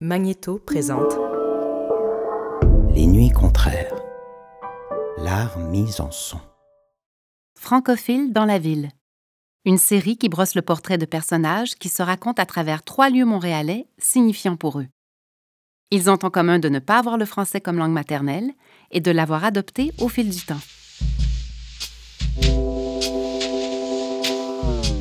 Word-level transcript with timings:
Magnéto 0.00 0.60
présente 0.64 1.18
Les 2.94 3.04
nuits 3.04 3.32
contraires. 3.32 3.96
L'art 5.16 5.58
mis 5.58 6.00
en 6.00 6.12
son. 6.12 6.38
Francophile 7.58 8.32
dans 8.32 8.44
la 8.44 8.60
ville. 8.60 8.92
Une 9.64 9.76
série 9.76 10.16
qui 10.16 10.28
brosse 10.28 10.54
le 10.54 10.62
portrait 10.62 10.98
de 10.98 11.04
personnages 11.04 11.74
qui 11.74 11.88
se 11.88 12.00
racontent 12.00 12.40
à 12.40 12.46
travers 12.46 12.84
trois 12.84 13.10
lieux 13.10 13.24
montréalais 13.24 13.88
signifiants 13.98 14.54
pour 14.54 14.78
eux. 14.78 14.86
Ils 15.90 16.08
ont 16.08 16.18
en 16.22 16.30
commun 16.30 16.60
de 16.60 16.68
ne 16.68 16.78
pas 16.78 17.00
avoir 17.00 17.18
le 17.18 17.24
français 17.24 17.60
comme 17.60 17.78
langue 17.78 17.90
maternelle 17.90 18.52
et 18.92 19.00
de 19.00 19.10
l'avoir 19.10 19.42
adopté 19.42 19.92
au 19.98 20.08
fil 20.08 20.30
du 20.30 20.42
temps. 20.46 20.60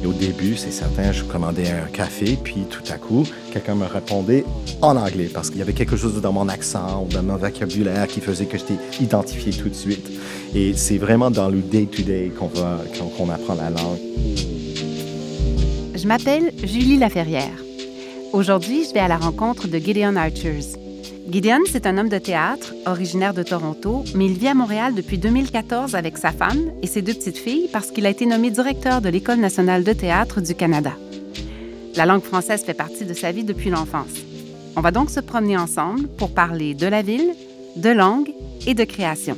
Au 0.07 0.13
début, 0.13 0.55
c'est 0.55 0.71
certain, 0.71 1.11
je 1.11 1.23
commandais 1.23 1.69
un 1.69 1.87
café, 1.91 2.37
puis 2.41 2.65
tout 2.69 2.83
à 2.89 2.97
coup, 2.97 3.25
quelqu'un 3.51 3.75
me 3.75 3.85
répondait 3.85 4.45
en 4.81 4.95
anglais 4.95 5.29
parce 5.33 5.49
qu'il 5.49 5.59
y 5.59 5.61
avait 5.61 5.73
quelque 5.73 5.97
chose 5.97 6.21
dans 6.21 6.31
mon 6.31 6.47
accent 6.47 7.03
ou 7.03 7.13
dans 7.13 7.23
mon 7.23 7.35
vocabulaire 7.35 8.07
qui 8.07 8.21
faisait 8.21 8.45
que 8.45 8.57
j'étais 8.57 8.77
identifié 9.01 9.51
tout 9.51 9.67
de 9.67 9.73
suite. 9.73 10.09
Et 10.55 10.73
c'est 10.75 10.97
vraiment 10.97 11.29
dans 11.29 11.49
le 11.49 11.59
day-to-day 11.59 12.31
qu'on 12.39 12.47
qu'on 12.47 13.29
apprend 13.29 13.55
la 13.55 13.69
langue. 13.69 13.99
Je 15.93 16.07
m'appelle 16.07 16.53
Julie 16.63 16.97
Laferrière. 16.97 17.57
Aujourd'hui, 18.31 18.85
je 18.87 18.93
vais 18.93 19.01
à 19.01 19.09
la 19.09 19.17
rencontre 19.17 19.67
de 19.67 19.77
Gideon 19.77 20.15
Archers. 20.15 20.77
Gideon, 21.29 21.59
c'est 21.69 21.85
un 21.85 21.97
homme 21.97 22.07
de 22.07 22.19
théâtre, 22.19 22.73
originaire 22.85 23.33
de 23.33 23.43
Toronto, 23.43 24.05
mais 24.15 24.27
il 24.27 24.37
vit 24.37 24.47
à 24.47 24.53
Montréal 24.53 24.95
depuis 24.95 25.17
2014 25.17 25.93
avec 25.93 26.17
sa 26.17 26.31
femme 26.31 26.71
et 26.81 26.87
ses 26.87 27.01
deux 27.01 27.13
petites 27.13 27.37
filles 27.37 27.67
parce 27.73 27.91
qu'il 27.91 28.05
a 28.05 28.09
été 28.09 28.25
nommé 28.25 28.49
directeur 28.49 29.01
de 29.01 29.09
l'École 29.09 29.39
nationale 29.39 29.83
de 29.83 29.91
théâtre 29.91 30.39
du 30.39 30.55
Canada. 30.55 30.93
La 31.97 32.05
langue 32.05 32.23
française 32.23 32.63
fait 32.63 32.73
partie 32.73 33.03
de 33.03 33.13
sa 33.13 33.33
vie 33.33 33.43
depuis 33.43 33.69
l'enfance. 33.69 34.13
On 34.77 34.81
va 34.81 34.91
donc 34.91 35.09
se 35.09 35.19
promener 35.19 35.57
ensemble 35.57 36.07
pour 36.07 36.33
parler 36.33 36.73
de 36.73 36.87
la 36.87 37.01
ville, 37.01 37.33
de 37.75 37.89
langue 37.89 38.31
et 38.65 38.73
de 38.73 38.85
création. 38.85 39.37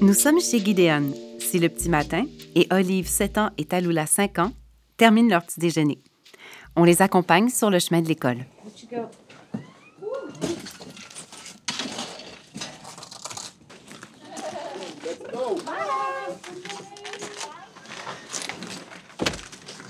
Nous 0.00 0.14
sommes 0.14 0.40
chez 0.40 0.64
Gideon. 0.64 1.12
C'est 1.40 1.58
le 1.58 1.68
petit 1.68 1.88
matin 1.88 2.26
et 2.54 2.68
Olive, 2.70 3.08
7 3.08 3.38
ans, 3.38 3.50
et 3.58 3.64
Talula, 3.64 4.06
5 4.06 4.38
ans, 4.38 4.52
terminent 4.96 5.28
leur 5.28 5.44
petit 5.44 5.58
déjeuner. 5.58 5.98
On 6.76 6.84
les 6.84 7.02
accompagne 7.02 7.48
sur 7.48 7.68
le 7.68 7.80
chemin 7.80 8.00
de 8.00 8.08
l'école. 8.08 8.46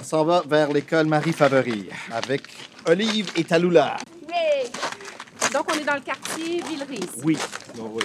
On 0.01 0.05
s'en 0.05 0.25
va 0.25 0.43
vers 0.47 0.73
l'école 0.73 1.07
Marie 1.07 1.33
Favori 1.33 1.89
avec 2.11 2.43
Olive 2.87 3.31
et 3.37 3.45
Talula. 3.45 3.97
Oui! 4.29 4.71
Donc, 5.53 5.67
on 5.73 5.79
est 5.79 5.85
dans 5.85 5.95
le 5.95 6.01
quartier 6.01 6.63
Villeray. 6.69 7.01
Oui, 7.25 7.39
bon, 7.77 7.93
oui. 7.95 8.05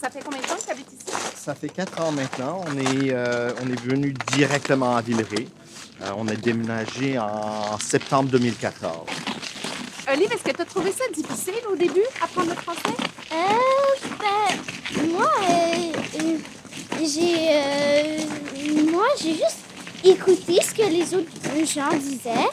Ça 0.00 0.10
fait 0.10 0.20
combien 0.24 0.40
de 0.40 0.46
temps 0.46 0.56
que 0.56 0.64
tu 0.64 0.70
habites 0.70 0.92
ici? 0.92 1.16
Ça 1.36 1.54
fait 1.54 1.68
quatre 1.68 2.00
ans 2.00 2.12
maintenant. 2.12 2.62
On 2.66 2.78
est, 2.78 3.10
euh, 3.12 3.52
on 3.62 3.70
est 3.70 3.80
venu 3.80 4.14
directement 4.32 4.96
à 4.96 5.02
Villeray. 5.02 5.48
Euh, 6.02 6.10
on 6.16 6.28
a 6.28 6.34
déménagé 6.34 7.18
en 7.18 7.78
septembre 7.78 8.30
2014. 8.30 9.06
Olive, 10.12 10.30
est-ce 10.32 10.44
que 10.44 10.54
tu 10.54 10.60
as 10.62 10.64
trouvé 10.66 10.92
ça 10.92 11.04
difficile 11.14 11.54
au 11.72 11.76
début, 11.76 12.02
apprendre 12.22 12.50
le 12.50 12.56
français? 12.56 12.96
Euh, 13.32 13.36
ben, 14.20 15.08
moi, 15.08 15.30
euh, 15.42 15.92
euh, 16.20 16.36
j'ai, 17.06 17.48
euh, 17.50 18.90
moi, 18.90 19.06
j'ai 19.20 19.34
juste 19.34 19.58
écouté 20.04 20.60
ce 20.62 20.74
que 20.74 20.88
les 20.88 21.14
autres 21.14 21.30
gens 21.66 21.96
disaient. 21.98 22.50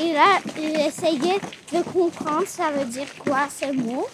Et 0.00 0.12
là, 0.12 0.38
j'essayais 0.56 1.38
de 1.72 1.82
comprendre 1.82 2.46
ça 2.46 2.70
veut 2.70 2.86
dire 2.86 3.06
quoi 3.18 3.48
ce 3.48 3.72
mot. 3.72 4.06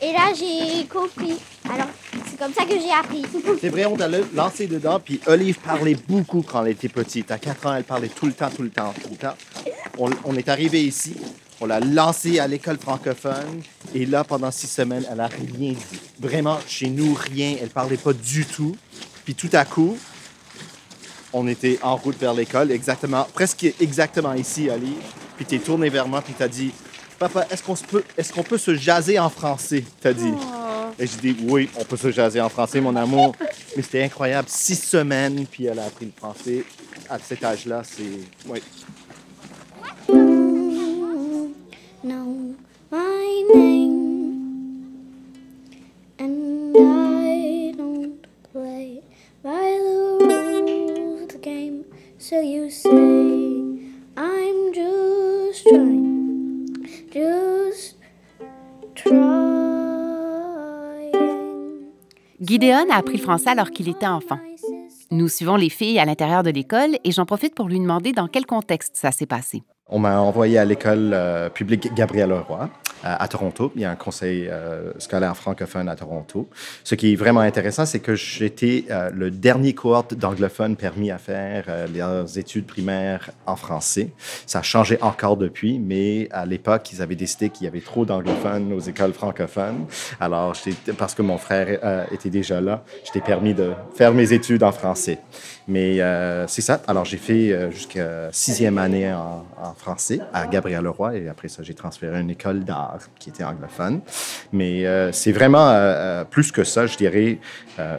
Et 0.00 0.12
là, 0.12 0.32
j'ai 0.34 0.84
compris. 0.86 1.38
Alors, 1.72 1.86
c'est 2.28 2.38
comme 2.38 2.52
ça 2.52 2.64
que 2.64 2.78
j'ai 2.78 2.90
appris. 2.90 3.24
C'est 3.60 3.68
vrai, 3.68 3.86
on 3.86 3.96
t'a 3.96 4.08
lancé 4.34 4.66
dedans, 4.66 4.98
puis 4.98 5.20
Olive 5.26 5.58
parlait 5.60 5.96
beaucoup 6.08 6.42
quand 6.42 6.64
elle 6.64 6.72
était 6.72 6.88
petite. 6.88 7.30
À 7.30 7.38
4 7.38 7.66
ans, 7.66 7.74
elle 7.76 7.84
parlait 7.84 8.08
tout 8.08 8.26
le 8.26 8.32
temps, 8.32 8.50
tout 8.50 8.62
le 8.62 8.70
temps, 8.70 8.92
tout 9.00 9.10
le 9.10 9.16
temps. 9.16 9.34
On, 9.98 10.10
on 10.24 10.36
est 10.36 10.48
arrivé 10.48 10.82
ici, 10.82 11.14
on 11.60 11.66
l'a 11.66 11.78
lancée 11.78 12.40
à 12.40 12.48
l'école 12.48 12.78
francophone, 12.78 13.62
et 13.94 14.04
là, 14.04 14.24
pendant 14.24 14.50
six 14.50 14.66
semaines, 14.66 15.06
elle 15.10 15.20
a 15.20 15.28
rien 15.28 15.72
dit. 15.72 16.00
Vraiment, 16.18 16.58
chez 16.66 16.88
nous, 16.88 17.14
rien. 17.14 17.56
Elle 17.62 17.68
parlait 17.68 17.96
pas 17.96 18.12
du 18.12 18.44
tout. 18.44 18.74
Puis 19.24 19.34
tout 19.34 19.50
à 19.52 19.64
coup, 19.64 19.96
on 21.32 21.46
était 21.48 21.78
en 21.82 21.96
route 21.96 22.18
vers 22.18 22.34
l'école, 22.34 22.70
exactement, 22.70 23.26
presque 23.32 23.66
exactement 23.80 24.34
ici, 24.34 24.68
Olive. 24.70 24.96
Puis 25.36 25.44
t'es 25.44 25.58
tourné 25.58 25.88
vers 25.88 26.06
moi, 26.06 26.20
puis 26.20 26.34
t'as 26.36 26.48
dit, 26.48 26.72
Papa, 27.18 27.46
est-ce 27.50 27.62
qu'on 27.62 27.74
peut, 27.74 28.02
est-ce 28.16 28.32
qu'on 28.32 28.42
peut 28.42 28.58
se 28.58 28.74
jaser 28.74 29.18
en 29.18 29.30
français? 29.30 29.84
T'as 30.00 30.12
dit. 30.12 30.32
Et 30.98 31.06
j'ai 31.06 31.32
dit, 31.32 31.36
oui, 31.48 31.70
on 31.78 31.84
peut 31.84 31.96
se 31.96 32.10
jaser 32.10 32.40
en 32.40 32.48
français, 32.48 32.80
mon 32.80 32.94
amour. 32.96 33.34
Mais 33.76 33.82
c'était 33.82 34.02
incroyable. 34.02 34.48
Six 34.50 34.76
semaines, 34.76 35.46
puis 35.46 35.66
elle 35.66 35.78
a 35.78 35.84
appris 35.84 36.06
le 36.06 36.12
français. 36.16 36.64
À 37.08 37.18
cet 37.18 37.44
âge-là, 37.44 37.82
c'est. 37.84 38.02
Oui. 38.46 38.60
A 62.90 62.96
appris 62.96 63.18
français 63.18 63.50
alors 63.50 63.70
qu'il 63.70 63.88
était 63.88 64.06
enfant. 64.06 64.38
Nous 65.10 65.28
suivons 65.28 65.56
les 65.56 65.70
filles 65.70 65.98
à 65.98 66.04
l'intérieur 66.04 66.42
de 66.42 66.50
l'école 66.50 66.98
et 67.04 67.12
j'en 67.12 67.24
profite 67.24 67.54
pour 67.54 67.68
lui 67.68 67.78
demander 67.78 68.12
dans 68.12 68.28
quel 68.28 68.44
contexte 68.44 68.96
ça 68.96 69.12
s'est 69.12 69.26
passé. 69.26 69.62
On 69.88 69.98
m'a 69.98 70.20
envoyé 70.20 70.58
à 70.58 70.64
l'école 70.64 71.12
euh, 71.14 71.48
publique 71.48 71.94
Gabriel 71.94 72.30
Leroy 72.30 72.68
à, 73.02 73.28
Toronto. 73.28 73.72
Il 73.74 73.82
y 73.82 73.84
a 73.84 73.90
un 73.90 73.96
conseil 73.96 74.48
euh, 74.48 74.92
scolaire 74.98 75.36
francophone 75.36 75.88
à 75.88 75.96
Toronto. 75.96 76.48
Ce 76.84 76.94
qui 76.94 77.12
est 77.12 77.16
vraiment 77.16 77.40
intéressant, 77.40 77.86
c'est 77.86 78.00
que 78.00 78.14
j'étais 78.14 78.84
euh, 78.90 79.10
le 79.12 79.30
dernier 79.30 79.74
cohorte 79.74 80.14
d'anglophones 80.14 80.76
permis 80.76 81.10
à 81.10 81.18
faire 81.18 81.64
euh, 81.68 81.86
leurs 81.94 82.38
études 82.38 82.66
primaires 82.66 83.30
en 83.46 83.56
français. 83.56 84.10
Ça 84.46 84.60
a 84.60 84.62
changé 84.62 84.98
encore 85.00 85.36
depuis, 85.36 85.78
mais 85.78 86.28
à 86.30 86.46
l'époque, 86.46 86.92
ils 86.92 87.02
avaient 87.02 87.16
décidé 87.16 87.50
qu'il 87.50 87.64
y 87.64 87.68
avait 87.68 87.80
trop 87.80 88.04
d'anglophones 88.04 88.72
aux 88.72 88.80
écoles 88.80 89.12
francophones. 89.12 89.86
Alors, 90.20 90.54
parce 90.98 91.14
que 91.14 91.22
mon 91.22 91.38
frère 91.38 92.06
était 92.12 92.30
déjà 92.30 92.60
là, 92.60 92.84
j'étais 93.04 93.20
permis 93.20 93.54
de 93.54 93.72
faire 93.94 94.12
mes 94.12 94.32
études 94.32 94.62
en 94.62 94.72
français. 94.72 95.18
Mais 95.68 96.00
euh, 96.00 96.46
c'est 96.48 96.62
ça. 96.62 96.80
Alors, 96.86 97.04
j'ai 97.04 97.16
fait 97.16 97.52
euh, 97.52 97.70
jusqu'à 97.70 98.28
sixième 98.32 98.78
année 98.78 99.12
en, 99.12 99.44
français 99.76 100.20
à 100.32 100.46
Gabriel 100.46 100.82
Leroy 100.82 101.16
et 101.16 101.28
après 101.28 101.48
ça, 101.48 101.62
j'ai 101.62 101.74
transféré 101.74 102.16
à 102.16 102.20
une 102.20 102.30
école 102.30 102.64
d'art 102.64 102.98
qui 103.18 103.30
était 103.30 103.44
anglophone. 103.44 104.00
Mais 104.52 104.86
euh, 104.86 105.12
c'est 105.12 105.32
vraiment 105.32 106.24
plus 106.30 106.52
que 106.52 106.64
ça, 106.64 106.86
je 106.86 106.96
dirais, 106.96 107.38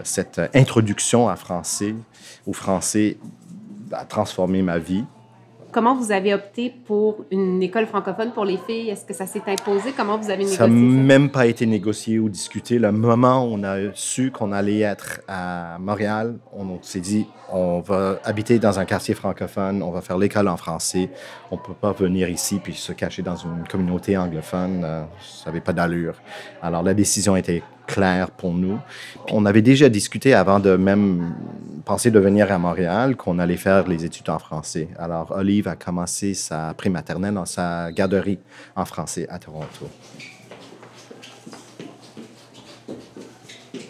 cette 0.03 0.41
introduction 0.53 1.29
à 1.29 1.35
français, 1.35 1.95
au 2.45 2.53
français 2.53 3.17
a 3.91 4.05
transformé 4.05 4.61
ma 4.61 4.79
vie. 4.79 5.05
Comment 5.73 5.95
vous 5.95 6.11
avez 6.11 6.35
opté 6.35 6.71
pour 6.85 7.25
une 7.31 7.63
école 7.63 7.87
francophone 7.87 8.31
pour 8.31 8.45
les 8.45 8.57
filles? 8.57 8.91
Est-ce 8.91 9.05
que 9.05 9.13
ça 9.15 9.25
s'est 9.25 9.41
imposé? 9.47 9.91
Comment 9.97 10.19
vous 10.19 10.29
avez 10.29 10.45
Ça 10.45 10.67
n'a 10.67 10.73
négocié 10.75 10.97
ça? 10.99 11.03
même 11.03 11.29
pas 11.31 11.47
été 11.47 11.65
négocié 11.65 12.19
ou 12.19 12.29
discuté. 12.29 12.77
Le 12.77 12.91
moment 12.91 13.43
où 13.43 13.55
on 13.55 13.63
a 13.63 13.91
su 13.95 14.29
qu'on 14.29 14.51
allait 14.51 14.81
être 14.81 15.21
à 15.27 15.77
Montréal, 15.79 16.37
on 16.55 16.77
s'est 16.83 16.99
dit, 16.99 17.25
on 17.51 17.79
va 17.79 18.19
habiter 18.23 18.59
dans 18.59 18.77
un 18.77 18.85
quartier 18.85 19.15
francophone, 19.15 19.81
on 19.81 19.89
va 19.89 20.01
faire 20.01 20.19
l'école 20.19 20.47
en 20.47 20.57
français. 20.57 21.09
On 21.49 21.55
ne 21.55 21.61
peut 21.61 21.73
pas 21.73 21.91
venir 21.91 22.29
ici 22.29 22.59
puis 22.63 22.75
se 22.75 22.93
cacher 22.93 23.23
dans 23.23 23.35
une 23.35 23.63
communauté 23.67 24.15
anglophone. 24.15 24.83
euh, 24.83 25.03
ça 25.21 25.49
n'avait 25.49 25.61
pas 25.61 25.73
d'allure. 25.73 26.21
Alors 26.61 26.83
la 26.83 26.93
décision 26.93 27.35
était 27.35 27.63
claire 27.87 28.31
pour 28.31 28.53
nous. 28.53 28.79
On 29.31 29.45
avait 29.45 29.61
déjà 29.61 29.89
discuté 29.89 30.33
avant 30.33 30.59
de 30.59 30.75
même 30.75 31.33
penser 31.85 32.11
de 32.11 32.19
venir 32.19 32.51
à 32.51 32.57
Montréal 32.57 33.15
qu'on 33.15 33.39
allait 33.39 33.57
faire 33.57 33.87
les 33.87 34.05
études 34.05 34.29
en 34.29 34.39
français. 34.39 34.87
Alors 34.97 35.33
Olive 35.35 35.67
a 35.67 35.75
commencé 35.75 36.33
sa 36.33 36.73
prématernelle 36.73 37.33
dans 37.33 37.45
sa 37.45 37.91
garderie 37.91 38.39
en 38.75 38.85
français 38.85 39.27
à 39.29 39.39
Toronto. 39.39 39.87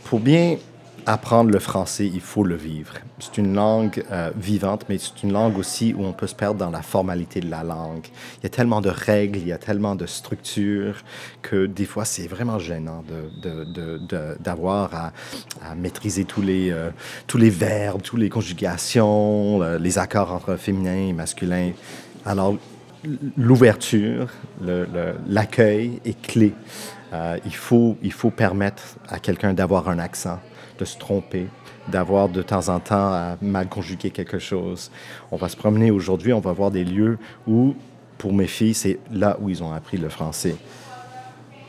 Pour 0.04 0.20
bien 0.20 0.58
apprendre 1.06 1.52
le 1.52 1.60
français, 1.60 2.06
il 2.06 2.22
faut 2.22 2.44
le 2.44 2.56
vivre. 2.56 2.94
C'est 3.20 3.38
une 3.38 3.54
langue 3.54 4.04
euh, 4.12 4.32
vivante, 4.36 4.86
mais 4.90 4.98
c'est 4.98 5.24
une 5.24 5.32
langue 5.34 5.58
aussi 5.58 5.94
où 5.94 6.04
on 6.06 6.14
peut 6.14 6.28
se 6.28 6.36
perdre 6.36 6.60
dans 6.60 6.70
la 6.70 6.82
formalité 6.82 7.40
de 7.40 7.50
la 7.50 7.64
langue. 7.64 8.06
Il 8.40 8.44
y 8.44 8.46
a 8.46 8.50
tellement 8.50 8.82
de 8.82 8.90
règles, 8.90 9.40
il 9.40 9.48
y 9.48 9.52
a 9.52 9.58
tellement 9.58 9.96
de 9.96 10.06
structures 10.06 10.96
que 11.42 11.66
des 11.66 11.86
fois, 11.86 12.06
c'est 12.06 12.28
vraiment 12.28 12.60
gênant 12.60 13.04
de- 13.08 13.64
de- 13.66 14.38
d'avoir 14.40 14.94
à, 14.94 15.12
maîtriser 15.76 16.26
tous 16.26 16.42
les, 16.42 16.72
euh, 16.72 16.90
tous 17.28 17.38
les 17.38 17.50
verbes, 17.50 18.02
toutes 18.02 18.20
les 18.20 18.30
conjugations, 18.30 19.62
les 19.80 19.98
accords 19.98 20.32
entre 20.32 20.56
féminin 20.56 20.96
et 21.10 21.14
masculin. 21.14 21.72
Alors, 22.26 22.56
l'ouverture, 23.38 24.28
l'accueil 25.28 26.00
est 26.06 26.22
clé. 26.22 26.54
Euh, 27.14 27.38
il, 27.46 27.54
faut, 27.56 27.98
il 28.02 28.12
faut 28.12 28.32
permettre 28.32 28.82
à 29.08 29.20
quelqu'un 29.20 29.54
d'avoir 29.54 29.88
un 29.90 30.00
accent, 30.00 30.40
de 30.80 30.86
se 30.86 30.98
tromper, 30.98 31.48
d'avoir 31.88 32.30
de 32.30 32.42
temps 32.42 32.70
en 32.70 32.80
temps 32.80 33.14
à 33.14 33.38
mal 33.42 33.68
conjuguer 33.68 34.10
quelque 34.10 34.40
chose. 34.40 34.92
On 35.32 35.38
va 35.38 35.50
se 35.50 35.58
promener 35.58 35.92
aujourd'hui, 35.92 36.34
on 36.34 36.40
va 36.40 36.54
voir 36.54 36.72
des 36.72 36.84
lieux 36.84 37.18
où, 37.48 37.76
pour 38.18 38.34
mes 38.34 38.48
filles, 38.48 38.74
c'est 38.74 39.00
là 39.12 39.38
où 39.42 39.50
ils 39.50 39.64
ont 39.64 39.72
appris 39.74 39.98
le 39.98 40.10
français 40.10 40.56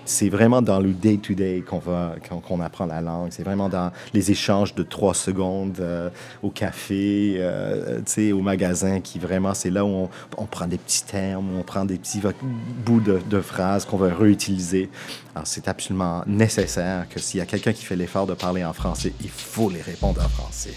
c'est 0.05 0.29
vraiment 0.29 0.63
dans 0.63 0.81
le 0.81 0.93
day-to-day 0.93 1.65
qu'on 1.69 1.79
va 1.79 2.15
apprend 2.63 2.87
la 2.87 3.01
langue. 3.01 3.29
C'est 3.31 3.43
vraiment 3.43 3.69
dans 3.69 3.91
les 4.13 4.31
échanges 4.31 4.75
de 4.75 4.83
trois 4.83 5.15
secondes 5.15 5.79
euh, 5.81 6.11
au 6.43 6.51
café, 6.51 7.37
euh, 7.39 8.01
au 8.33 8.41
magasin, 8.41 9.01
qui 9.01 9.19
vraiment, 9.19 9.55
c'est 9.55 9.71
là 9.71 9.85
où 9.85 10.09
on, 10.37 10.47
prend 10.47 10.67
des 10.67 10.79
petits 10.79 11.05
termes, 11.05 11.57
on 11.59 11.63
prend 11.63 11.85
des 11.85 11.99
petits 11.99 12.21
bouts 12.85 13.01
de, 13.01 13.41
phrases 13.41 13.85
qu'on 13.85 13.97
va 13.97 14.15
réutiliser. 14.15 14.91
Alors, 15.35 15.47
c'est 15.47 15.69
absolument 15.69 16.23
nécessaire 16.27 17.07
que 17.09 17.21
s'il 17.21 17.39
y 17.39 17.43
a 17.43 17.47
quelqu'un 17.47 17.73
qui 17.73 17.85
fait 17.85 17.97
l'effort 17.97 18.27
de 18.27 18.35
parler 18.35 18.65
en 18.65 18.73
français, 18.73 19.13
il 19.21 19.31
faut 19.31 19.71
les 19.71 19.83
répondre 19.83 20.23
en 20.25 20.29
français. 20.29 20.75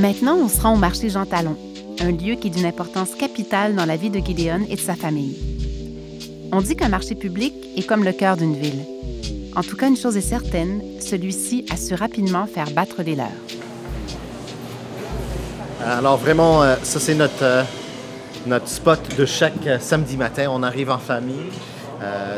Maintenant, 0.00 0.36
on 0.36 0.48
se 0.48 0.60
rend 0.60 0.74
au 0.74 0.78
marché 0.78 1.08
Jean 1.08 1.24
Talon, 1.24 1.56
un 2.00 2.10
lieu 2.10 2.34
qui 2.34 2.48
est 2.48 2.50
d'une 2.50 2.66
importance 2.66 3.14
capitale 3.14 3.74
dans 3.74 3.86
la 3.86 3.96
vie 3.96 4.10
de 4.10 4.18
Gideon 4.18 4.66
et 4.68 4.74
de 4.74 4.80
sa 4.80 4.94
famille. 4.94 5.63
On 6.52 6.60
dit 6.60 6.76
qu'un 6.76 6.88
marché 6.88 7.14
public 7.14 7.54
est 7.76 7.86
comme 7.86 8.04
le 8.04 8.12
cœur 8.12 8.36
d'une 8.36 8.54
ville. 8.54 8.84
En 9.56 9.62
tout 9.62 9.76
cas, 9.76 9.88
une 9.88 9.96
chose 9.96 10.16
est 10.16 10.20
certaine, 10.20 10.82
celui-ci 11.00 11.64
a 11.70 11.76
su 11.76 11.94
rapidement 11.94 12.46
faire 12.46 12.70
battre 12.70 13.02
des 13.02 13.14
leurs. 13.14 13.28
Alors 15.84 16.16
vraiment, 16.16 16.62
euh, 16.62 16.76
ça 16.82 16.98
c'est 16.98 17.14
notre, 17.14 17.42
euh, 17.42 17.62
notre 18.46 18.68
spot 18.68 19.00
de 19.18 19.26
chaque 19.26 19.66
euh, 19.66 19.78
samedi 19.78 20.16
matin. 20.16 20.46
On 20.50 20.62
arrive 20.62 20.90
en 20.90 20.98
famille. 20.98 21.50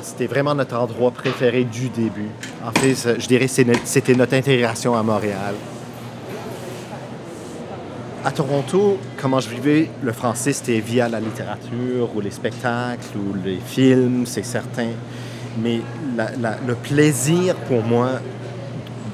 c'était 0.03 0.26
vraiment 0.29 0.55
notre 0.55 0.76
endroit 0.76 1.11
préféré 1.11 1.64
du 1.64 1.88
début. 1.88 2.31
En 2.64 2.70
fait, 2.70 3.19
je 3.19 3.26
dirais 3.26 3.47
que 3.49 3.73
c'était 3.85 4.14
notre 4.14 4.35
intégration 4.35 4.97
à 4.97 5.03
Montréal. 5.03 5.55
À 8.26 8.32
Toronto, 8.32 8.99
comment 9.23 9.38
je 9.38 9.49
vivais 9.49 9.88
le 10.02 10.11
français, 10.11 10.52
c'était 10.52 10.81
via 10.81 11.08
la 11.08 11.20
littérature 11.20 12.11
ou 12.12 12.20
les 12.20 12.32
spectacles 12.32 13.17
ou 13.17 13.37
les 13.44 13.61
films, 13.64 14.26
c'est 14.26 14.44
certain. 14.44 14.88
Mais 15.62 15.81
le 16.19 16.75
plaisir 16.75 17.55
pour 17.55 17.84
moi 17.84 18.14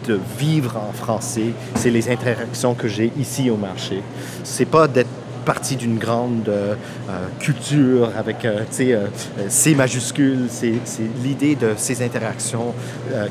de 0.09 0.19
vivre 0.39 0.79
en 0.79 0.95
français, 0.95 1.53
c'est 1.75 1.91
les 1.91 2.09
interactions 2.09 2.73
que 2.73 2.89
j'ai 2.89 3.13
ici 3.19 3.51
au 3.51 3.59
marché. 3.59 4.03
C'est 4.45 4.65
pas 4.65 4.89
d'être 4.89 5.11
partie 5.43 5.77
d'une 5.77 5.99
grande 5.99 6.49
euh, 6.49 6.75
euh, 7.09 7.27
culture 7.39 8.11
avec 8.17 8.45
euh, 8.45 8.65
C 9.49 9.75
majuscule. 9.75 10.47
C'est 10.51 10.73
l'idée 11.23 11.55
de 11.55 11.75
ces 11.77 12.03
interactions 12.03 12.75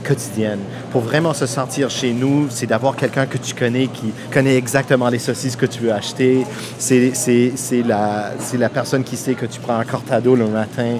quotidiennes. 0.07 0.59
Pour 0.91 1.01
vraiment 1.01 1.33
se 1.33 1.45
sentir 1.45 1.89
chez 1.89 2.13
nous, 2.13 2.47
c'est 2.49 2.67
d'avoir 2.67 2.95
quelqu'un 2.95 3.25
que 3.25 3.37
tu 3.37 3.53
connais 3.55 3.87
qui 3.87 4.11
connaît 4.31 4.55
exactement 4.55 5.09
les 5.09 5.19
saucisses 5.19 5.55
que 5.55 5.65
tu 5.65 5.79
veux 5.81 5.93
acheter. 5.93 6.45
C'est 6.77 7.83
la, 7.85 8.69
personne 8.69 9.03
qui 9.03 9.17
sait 9.17 9.33
que 9.33 9.45
tu 9.45 9.59
prends 9.59 9.77
un 9.77 9.85
cortado 9.85 10.35
le 10.35 10.47
matin. 10.47 10.97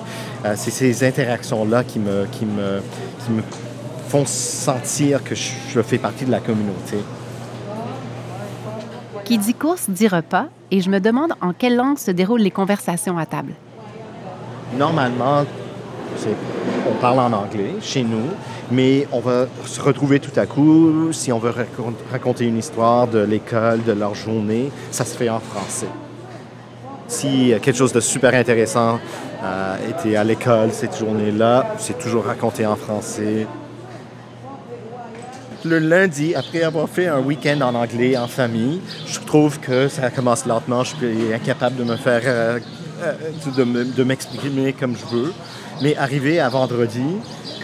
c'est 0.55 0.71
ces 0.71 1.03
interactions-là 1.03 1.83
qui 1.83 1.99
me 1.99 2.71
font 4.09 4.25
sentir 4.25 5.23
que 5.23 5.35
je 5.35 5.81
fais 5.81 5.97
partie 5.97 6.25
de 6.25 6.31
la 6.31 6.39
communauté. 6.39 6.97
Qui 9.23 9.37
dit 9.37 9.53
course 9.53 9.89
dit 9.89 10.09
repas, 10.09 10.47
et 10.71 10.81
je 10.81 10.89
me 10.89 10.99
demande 10.99 11.33
en 11.41 11.53
quelle 11.53 11.75
langue 11.75 11.97
se 11.97 12.11
déroulent 12.11 12.41
les 12.41 12.51
conversations 12.51 13.17
à 13.17 13.25
table. 13.25 13.53
Normalement, 14.77 15.43
on 16.89 16.93
parle 17.01 17.19
en 17.19 17.33
anglais 17.33 17.75
chez 17.81 18.03
nous, 18.03 18.29
mais 18.71 19.07
on 19.11 19.19
va 19.19 19.47
se 19.65 19.81
retrouver 19.81 20.19
tout 20.19 20.37
à 20.39 20.45
coup, 20.45 21.11
si 21.11 21.31
on 21.31 21.39
veut 21.39 21.53
raconter 22.11 22.45
une 22.45 22.57
histoire 22.57 23.07
de 23.07 23.19
l'école, 23.19 23.83
de 23.83 23.91
leur 23.91 24.15
journée, 24.15 24.71
ça 24.91 25.03
se 25.03 25.15
fait 25.15 25.29
en 25.29 25.39
français. 25.39 25.89
Si 27.07 27.53
quelque 27.61 27.75
chose 27.75 27.91
de 27.91 27.99
super 27.99 28.33
intéressant 28.33 28.97
euh, 29.43 29.75
était 29.89 30.15
à 30.15 30.23
l'école 30.23 30.71
cette 30.71 30.97
journée-là, 30.97 31.75
c'est 31.77 31.99
toujours 31.99 32.23
raconté 32.23 32.65
en 32.65 32.77
français 32.77 33.45
le 35.65 35.79
lundi, 35.79 36.35
après 36.35 36.63
avoir 36.63 36.89
fait 36.89 37.07
un 37.07 37.19
week-end 37.19 37.61
en 37.61 37.75
anglais 37.75 38.17
en 38.17 38.27
famille, 38.27 38.81
je 39.07 39.19
trouve 39.19 39.59
que 39.59 39.87
ça 39.87 40.09
commence 40.09 40.45
lentement. 40.45 40.83
Je 40.83 40.95
suis 40.95 41.33
incapable 41.33 41.75
de 41.77 41.83
me 41.83 41.95
faire, 41.95 42.21
euh, 42.25 42.59
euh, 43.01 43.83
de 43.95 44.03
m'exprimer 44.03 44.73
comme 44.73 44.95
je 44.95 45.15
veux. 45.15 45.33
Mais 45.81 45.95
arrivé 45.97 46.39
à 46.39 46.49
vendredi, 46.49 47.03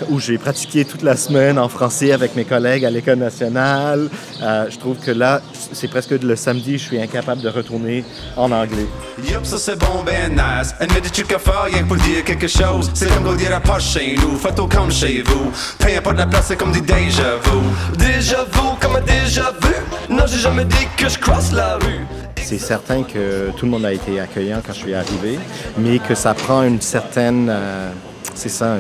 où 0.10 0.20
j'ai 0.20 0.38
pratiqué 0.38 0.86
toute 0.86 1.04
la 1.04 1.16
semaine 1.16 1.58
en 1.60 1.70
français 1.70 2.12
avec 2.12 2.36
mes 2.36 2.46
collègues 2.46 2.86
à 2.86 2.90
l'École 2.90 3.20
nationale. 3.20 4.10
Euh, 4.42 4.66
je 4.70 4.78
trouve 4.78 4.98
que 4.98 5.12
là, 5.12 5.42
c'est 5.72 5.88
presque 5.88 6.12
le 6.12 6.36
samedi, 6.36 6.78
je 6.78 6.84
suis 6.84 7.02
incapable 7.02 7.42
de 7.42 7.50
retourner 7.50 8.04
en 8.36 8.52
anglais. 8.52 8.88
Yup, 9.24 9.46
ça 9.46 9.58
c'est 9.58 9.78
bon, 9.78 10.04
ben 10.06 10.32
nice. 10.32 10.74
Admets 10.80 11.02
tu 11.02 11.24
qu'à 11.24 11.40
faire 11.40 11.64
rien 11.64 11.84
pour 11.84 11.98
dire 11.98 12.24
quelque 12.24 12.48
chose. 12.48 12.92
C'est 12.94 13.14
comme 13.14 13.36
dire 13.38 13.56
à 13.56 13.60
pas 13.60 13.80
chez 13.80 14.16
nous, 14.16 14.36
photo 14.38 14.68
comme 14.68 14.92
chez 14.92 15.24
vous. 15.24 15.52
Peu 15.80 16.14
de 16.14 16.18
la 16.18 16.28
place, 16.28 16.46
c'est 16.48 16.58
comme 16.58 16.72
des 16.72 16.82
déjà 16.82 17.36
vu. 17.44 17.98
Déjà 17.98 18.44
vu, 18.44 18.60
comme 18.80 18.96
un 18.96 19.02
déjà 19.02 19.52
vu. 19.62 19.74
Non, 20.10 20.24
j'ai 20.28 20.40
jamais 20.40 20.66
dit 20.66 20.88
que 20.98 21.10
je 21.10 21.18
croise 21.18 21.52
la 21.54 21.76
rue. 21.76 22.06
C'est 22.38 22.60
certain 22.60 23.04
que 23.04 23.52
tout 23.58 23.66
le 23.66 23.72
monde 23.72 23.86
a 23.86 23.92
été 23.92 24.20
accueillant 24.20 24.62
quand 24.66 24.72
je 24.72 24.80
suis 24.80 24.94
arrivé, 24.94 25.38
mais 25.78 26.00
que 26.00 26.16
ça 26.16 26.34
prend 26.34 26.64
une 26.64 26.80
certaine... 26.80 27.50
Euh, 27.50 27.92
c'est 28.38 28.50
ça, 28.50 28.78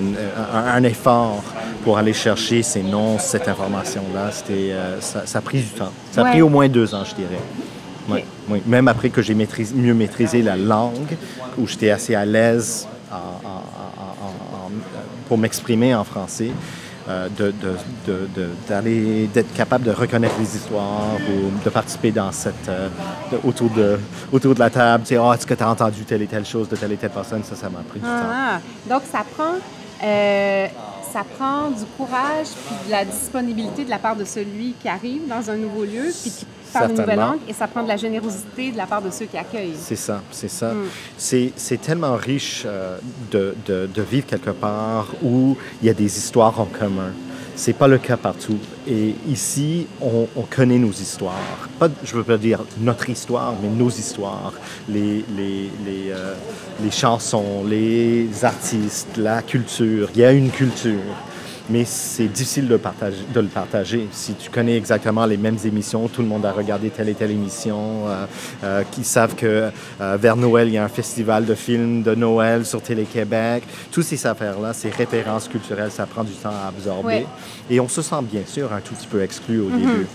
un, 0.53 0.83
effort 0.83 1.43
pour 1.83 1.97
aller 1.97 2.13
chercher 2.13 2.61
ces 2.61 2.83
noms, 2.83 3.17
cette 3.17 3.47
information-là. 3.47 4.29
C'était, 4.31 4.71
euh, 4.71 5.01
ça, 5.01 5.23
a 5.33 5.41
pris 5.41 5.59
du 5.59 5.69
temps. 5.69 5.91
Ça 6.11 6.21
a 6.21 6.29
pris 6.29 6.41
au 6.43 6.49
moins 6.49 6.69
deux 6.69 6.93
ans, 6.93 7.03
je 7.03 7.15
dirais. 7.15 7.41
Oui. 8.49 8.61
Même 8.67 8.87
après 8.87 9.09
que 9.09 9.21
j'ai 9.21 9.35
mieux 9.35 9.93
maîtrisé 9.93 10.41
la 10.43 10.55
langue, 10.55 11.17
où 11.57 11.67
j'étais 11.67 11.89
assez 11.89 12.13
à 12.13 12.23
l'aise 12.23 12.87
pour 15.27 15.37
m'exprimer 15.37 15.93
en 15.95 16.03
français, 16.03 16.51
euh, 17.09 17.29
d'aller, 18.67 19.27
d'être 19.27 19.53
capable 19.53 19.85
de 19.85 19.91
reconnaître 19.91 20.35
les 20.39 20.55
histoires 20.55 21.15
ou 21.29 21.63
de 21.63 21.69
participer 21.69 22.11
dans 22.11 22.31
cette, 22.33 22.67
euh, 22.67 22.89
autour, 23.45 23.69
de, 23.69 23.97
autour 24.31 24.53
de 24.53 24.59
la 24.59 24.69
table. 24.69 25.03
Tu 25.05 25.15
sais, 25.15 25.17
oh, 25.17 25.31
est-ce 25.31 25.45
que 25.45 25.53
tu 25.53 25.63
as 25.63 25.69
entendu 25.69 26.03
telle 26.03 26.21
et 26.21 26.27
telle 26.27 26.45
chose 26.45 26.67
de 26.67 26.75
telle 26.75 26.91
et 26.91 26.97
telle 26.97 27.11
personne? 27.11 27.43
Ça, 27.43 27.55
ça 27.55 27.69
m'a 27.69 27.79
pris 27.79 27.99
du 27.99 28.05
temps. 28.05 28.11
Ah, 28.11 28.59
donc, 28.89 29.03
ça 29.09 29.23
prend, 29.35 29.53
euh, 30.03 30.67
ça 31.13 31.23
prend 31.37 31.69
du 31.69 31.85
courage 31.97 32.47
puis 32.65 32.75
de 32.87 32.91
la 32.91 33.05
disponibilité 33.05 33.85
de 33.85 33.89
la 33.89 33.99
part 33.99 34.15
de 34.15 34.25
celui 34.25 34.73
qui 34.81 34.89
arrive 34.89 35.27
dans 35.29 35.49
un 35.49 35.55
nouveau 35.55 35.85
lieu 35.85 36.11
parle 36.79 36.91
une 36.91 36.97
nouvelle 36.97 37.19
langue 37.19 37.39
et 37.47 37.53
ça 37.53 37.67
prend 37.67 37.83
de 37.83 37.87
la 37.87 37.97
générosité 37.97 38.71
de 38.71 38.77
la 38.77 38.85
part 38.85 39.01
de 39.01 39.09
ceux 39.09 39.25
qui 39.25 39.37
accueillent. 39.37 39.75
C'est 39.77 39.95
ça, 39.95 40.21
c'est 40.31 40.49
ça. 40.49 40.73
Mm. 40.73 40.87
C'est 41.17 41.81
tellement 41.81 42.15
riche 42.15 42.63
euh, 42.65 42.97
de, 43.31 43.55
de, 43.65 43.89
de, 43.93 44.01
vivre 44.01 44.25
quelque 44.25 44.51
part 44.51 45.07
où 45.23 45.57
il 45.81 45.87
y 45.87 45.89
a 45.89 45.93
des 45.93 46.17
histoires 46.17 46.59
en 46.59 46.65
commun. 46.65 47.11
C'est 47.55 47.73
pas 47.73 47.87
le 47.87 47.97
cas 47.97 48.17
partout. 48.17 48.59
Et 48.87 49.15
ici, 49.27 49.87
on, 49.99 50.27
on 50.35 50.43
connaît 50.43 50.77
nos 50.77 50.91
histoires. 50.91 51.33
Pas, 51.79 51.89
je 52.03 52.15
veux 52.15 52.23
pas 52.23 52.37
dire 52.37 52.63
notre 52.79 53.09
histoire, 53.09 53.55
mais 53.61 53.69
nos 53.69 53.89
histoires. 53.89 54.53
Les, 54.87 55.25
les, 55.35 55.71
les, 55.83 56.11
euh, 56.11 56.35
les 56.83 56.91
chansons, 56.91 57.63
les 57.65 58.45
artistes, 58.45 59.17
la 59.17 59.41
culture. 59.41 60.09
Il 60.13 60.21
y 60.21 60.25
a 60.25 60.31
une 60.31 60.51
culture 60.51 61.01
mais 61.69 61.83
c'est 61.85 62.27
difficile 62.27 62.67
de, 62.67 62.77
partager, 62.77 63.23
de 63.33 63.39
le 63.39 63.47
partager. 63.47 64.07
Si 64.11 64.33
tu 64.33 64.49
connais 64.49 64.77
exactement 64.77 65.25
les 65.25 65.37
mêmes 65.37 65.57
émissions, 65.65 66.07
tout 66.07 66.21
le 66.21 66.27
monde 66.27 66.45
a 66.45 66.51
regardé 66.51 66.89
telle 66.89 67.09
et 67.09 67.13
telle 67.13 67.31
émission, 67.31 68.07
euh, 68.07 68.25
euh, 68.63 68.83
qui 68.91 69.03
savent 69.03 69.35
que 69.35 69.69
euh, 70.01 70.17
vers 70.19 70.35
Noël, 70.35 70.67
il 70.67 70.75
y 70.75 70.77
a 70.77 70.83
un 70.83 70.89
festival 70.89 71.45
de 71.45 71.55
films 71.55 72.03
de 72.03 72.15
Noël 72.15 72.65
sur 72.65 72.81
Télé-Québec. 72.81 73.63
Toutes 73.91 74.05
ces 74.05 74.25
affaires-là, 74.25 74.73
ces 74.73 74.89
références 74.89 75.47
culturelles, 75.47 75.91
ça 75.91 76.05
prend 76.05 76.23
du 76.23 76.33
temps 76.33 76.49
à 76.49 76.69
absorber. 76.69 77.25
Et 77.69 77.79
on 77.79 77.89
se 77.89 78.01
sent 78.01 78.21
bien 78.23 78.43
sûr 78.45 78.71
un 78.71 78.79
tout 78.79 78.93
petit 78.93 79.07
peu 79.07 79.21
exclu 79.21 79.59
au 79.59 79.69
mm-hmm. 79.69 79.77
début. 79.77 80.07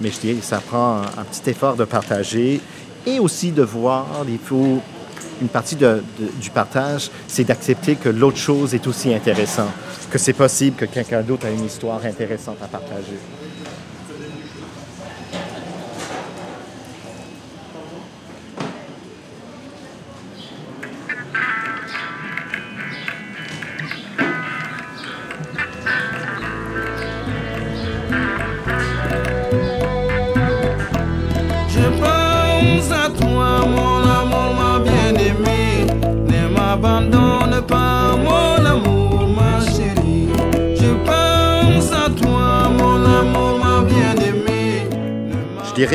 mais 0.00 0.10
je 0.10 0.20
dirais 0.20 0.34
que 0.34 0.44
ça 0.44 0.58
prend 0.58 0.98
un, 0.98 1.24
petit 1.24 1.50
effort 1.50 1.76
de 1.76 1.84
partager 1.84 2.60
et 3.06 3.18
aussi 3.18 3.52
de 3.52 3.62
voir, 3.62 4.06
il 4.28 4.38
faut 4.38 4.80
une 5.40 5.48
partie 5.48 5.76
du 5.76 6.50
partage, 6.50 7.10
c'est 7.26 7.44
d'accepter 7.44 7.96
que 7.96 8.08
l'autre 8.08 8.36
chose 8.36 8.74
est 8.74 8.86
aussi 8.86 9.12
intéressante, 9.12 9.72
que 10.14 10.18
c'est 10.20 10.32
possible 10.32 10.76
que 10.76 10.84
quelqu'un 10.84 11.22
d'autre 11.22 11.46
a 11.46 11.50
une 11.50 11.64
histoire 11.64 12.04
intéressante 12.06 12.58
à 12.62 12.68
partager. 12.68 13.18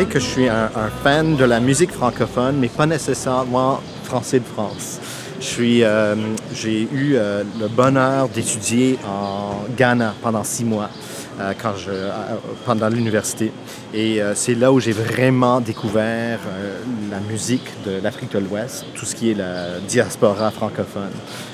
Que 0.09 0.19
je 0.19 0.25
suis 0.25 0.49
un, 0.49 0.69
fan 1.03 1.35
de 1.35 1.45
la 1.45 1.59
musique 1.59 1.91
francophone, 1.91 2.57
mais 2.59 2.67
pas 2.67 2.87
nécessairement 2.87 3.79
français 4.03 4.39
de 4.39 4.45
France. 4.45 4.99
Euh, 5.59 6.15
j'ai 6.53 6.81
eu 6.81 7.15
euh, 7.15 7.43
le 7.59 7.67
bonheur 7.67 8.27
d'étudier 8.29 8.97
en 9.07 9.65
Ghana 9.77 10.15
pendant 10.21 10.43
six 10.43 10.65
mois 10.65 10.89
euh, 11.39 11.53
quand 11.61 11.75
je, 11.77 11.91
pendant 12.65 12.89
l'université. 12.89 13.51
Et 13.93 14.19
c'est 14.35 14.55
là 14.55 14.71
où 14.71 14.79
j'ai 14.79 14.91
vraiment 14.91 15.61
découvert 15.61 16.39
la 17.09 17.19
musique 17.19 17.67
de 17.85 17.99
l'Afrique 18.03 18.31
de 18.31 18.39
l'Ouest, 18.39 18.85
tout 18.95 19.05
ce 19.05 19.15
qui 19.15 19.31
est 19.31 19.35
la 19.35 19.79
diaspora 19.87 20.51
francophone. 20.51 21.11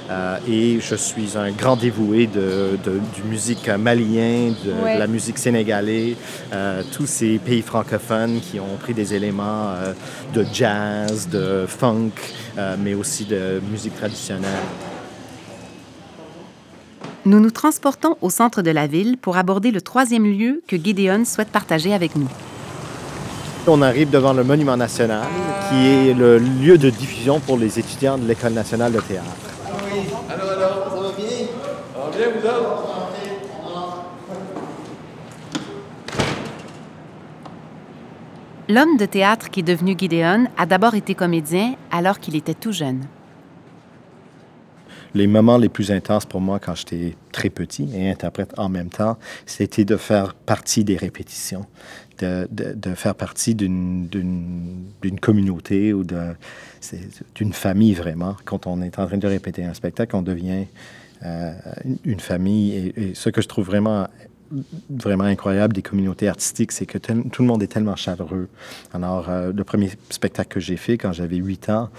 Euh, 0.10 0.38
et 0.48 0.80
je 0.80 0.94
suis 0.96 1.36
un 1.36 1.50
grand 1.52 1.76
dévoué 1.76 2.28
de, 2.28 2.78
de- 2.84 3.00
du 3.16 3.24
musique 3.28 3.68
malien, 3.70 4.54
de, 4.64 4.72
Ouais. 4.84 4.96
de 4.96 5.00
la 5.00 5.08
musique 5.08 5.38
sénégalaise, 5.40 6.16
euh, 6.54 6.84
tous 6.96 7.08
ces 7.08 7.40
pays 7.40 7.64
francophones 7.64 8.40
qui 8.40 8.60
ont 8.60 8.78
pris 8.80 8.94
des 8.94 9.16
éléments 9.16 9.70
euh, 9.72 9.94
de 10.34 10.46
jazz, 10.54 11.28
de 11.28 11.66
funk, 11.68 12.12
euh, 12.58 12.76
mais 12.80 12.94
aussi 12.94 13.26
de 13.26 13.60
musique 13.72 13.96
traditionnelle. 13.96 14.52
Nous 17.26 17.40
nous 17.40 17.50
transportons 17.50 18.16
au 18.22 18.30
centre 18.30 18.62
de 18.62 18.70
la 18.70 18.86
ville 18.86 19.18
pour 19.18 19.38
aborder 19.38 19.72
le 19.72 19.82
troisième 19.82 20.26
lieu 20.26 20.62
que 20.68 20.76
Gideon 20.78 21.26
souhaite 21.26 21.50
partager 21.50 21.92
avec 21.94 22.16
nous. 22.16 22.30
On 23.66 23.82
arrive 23.82 24.12
devant 24.12 24.34
le 24.34 24.44
Monument 24.44 24.78
national, 24.78 25.24
qui 25.70 25.88
est 25.88 26.14
le 26.14 26.38
lieu 26.38 26.78
de 26.78 26.92
diffusion 26.92 27.40
pour 27.40 27.58
les 27.58 27.80
étudiants 27.80 28.20
de 28.20 28.28
l'École 28.28 28.54
nationale 28.54 28.92
de 28.94 29.00
théâtre. 29.00 29.26
L'homme 38.68 38.98
de 38.98 39.06
théâtre 39.06 39.50
qui 39.52 39.60
est 39.60 39.64
devenu 39.64 39.96
Gideon 39.98 40.46
a 40.58 40.66
d'abord 40.66 40.96
été 40.96 41.14
comédien 41.14 41.76
alors 41.92 42.20
qu'il 42.20 42.36
était 42.36 42.56
tout 42.56 42.72
jeune. 42.72 43.02
Les 45.14 45.28
moments 45.28 45.58
les 45.58 45.70
plus 45.70 45.92
intenses 45.92 46.26
pour 46.26 46.42
moi 46.42 46.60
quand 46.60 46.76
j'étais 46.76 47.16
très 47.32 47.50
petit 47.50 47.88
et 47.96 48.10
interprète 48.10 48.54
en 48.58 48.68
même 48.68 48.90
temps, 48.90 49.18
c'était 49.46 49.86
de 49.86 49.96
faire 49.96 50.34
partie 50.34 50.84
des 50.84 50.98
répétitions, 50.98 51.66
de, 52.20 52.48
faire 52.96 53.16
partie 53.16 53.56
d'une- 53.56 54.10
communauté 55.22 55.94
ou 55.94 56.04
d'une 56.04 57.54
famille 57.54 57.94
vraiment. 57.94 58.36
Quand 58.44 58.68
on 58.68 58.82
est 58.82 59.00
en 59.00 59.06
train 59.08 59.18
de 59.18 59.28
répéter 59.28 59.64
un 59.64 59.74
spectacle, 59.74 60.16
on 60.18 60.22
devient 60.22 60.66
euh, 61.24 61.54
une- 61.86 61.98
une 62.04 62.20
famille. 62.20 62.74
Et, 62.76 63.12
et 63.12 63.16
ce 63.16 63.30
que 63.30 63.42
je 63.42 63.48
trouve 63.48 63.68
vraiment 63.68 64.08
vraiment 64.90 65.24
incroyable 65.26 65.74
des 65.74 65.82
communautés 65.82 66.28
artistiques, 66.28 66.72
c'est 66.72 66.86
que 66.86 66.98
tout 66.98 67.42
le 67.42 67.48
monde 67.48 67.64
est 67.64 67.68
tellement 67.68 67.96
chaleureux. 67.96 68.48
Alors, 68.94 69.30
euh, 69.30 69.52
le 69.52 69.64
premier 69.64 69.92
spectacle 70.10 70.50
que 70.50 70.60
j'ai 70.60 70.78
fait 70.78 70.98
quand 70.98 71.14
j'avais 71.14 71.38
8 71.38 71.70
ans, 71.70 71.90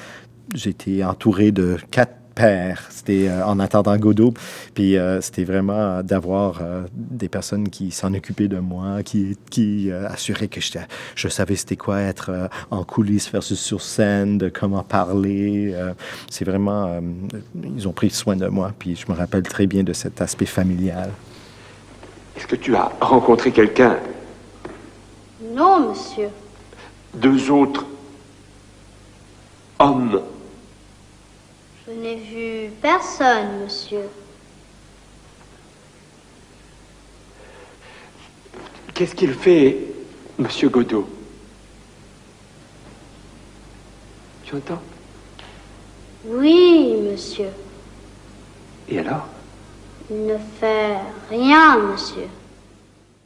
j'étais 0.55 1.05
entouré 1.05 1.53
de 1.53 1.77
quatre 1.91 2.15
pères. 2.35 2.87
C'était 2.91 3.29
euh, 3.29 3.45
en 3.47 3.59
attendant 3.59 3.97
Godot. 3.97 4.35
Puis 4.75 4.97
euh, 4.97 5.21
c'était 5.21 5.45
vraiment 5.45 6.03
d'avoir 6.03 6.63
des 6.93 7.29
personnes 7.29 7.69
qui 7.69 7.91
s'en 7.91 8.13
occupaient 8.15 8.49
de 8.49 8.59
moi, 8.59 9.03
qui, 9.03 9.37
qui 9.51 9.91
assuraient 9.91 10.49
que 10.49 10.61
je 11.15 11.29
savais 11.29 11.57
c'était 11.57 11.77
quoi 11.77 12.01
être 12.01 12.49
en 12.71 12.85
coulisses 12.85 13.31
versus 13.31 13.59
sur 13.59 13.81
scène, 13.81 14.39
de 14.39 14.49
comment 14.49 14.83
parler. 14.83 15.75
c'est 16.31 16.45
vraiment... 16.45 17.01
ils 17.77 17.89
ont 17.89 17.93
pris 17.93 18.11
soin 18.11 18.37
de 18.37 18.47
moi. 18.49 18.73
Puis 18.79 18.97
je 18.97 19.11
me 19.11 19.17
rappelle 19.17 19.43
très 19.43 19.67
bien 19.67 19.83
de 19.83 19.93
cet 19.93 20.21
aspect 20.21 20.47
familial. 20.47 21.11
Est-ce 22.37 22.47
que 22.47 22.57
tu 22.57 22.77
as 22.77 22.93
rencontré 23.01 23.51
quelqu'un? 23.51 23.99
Non, 25.43 25.91
monsieur. 25.91 26.29
Deux 27.15 27.51
autres 27.51 27.87
hommes 29.79 30.23
Je 31.87 31.93
n'ai 31.93 32.17
vu 32.17 32.71
personne, 32.83 33.63
monsieur. 33.65 34.03
Qu'est-ce 38.95 39.15
qu'il 39.15 39.35
fait, 39.35 39.77
Monsieur 40.39 40.69
Godot? 40.69 41.09
Tu 44.45 44.55
entends? 44.55 44.81
Oui, 46.25 46.97
monsieur. 47.11 47.49
Et 48.89 48.99
alors? 48.99 49.27
Ne 50.11 50.37
fait 50.61 50.97
rien, 51.31 51.79
monsieur. 51.79 52.29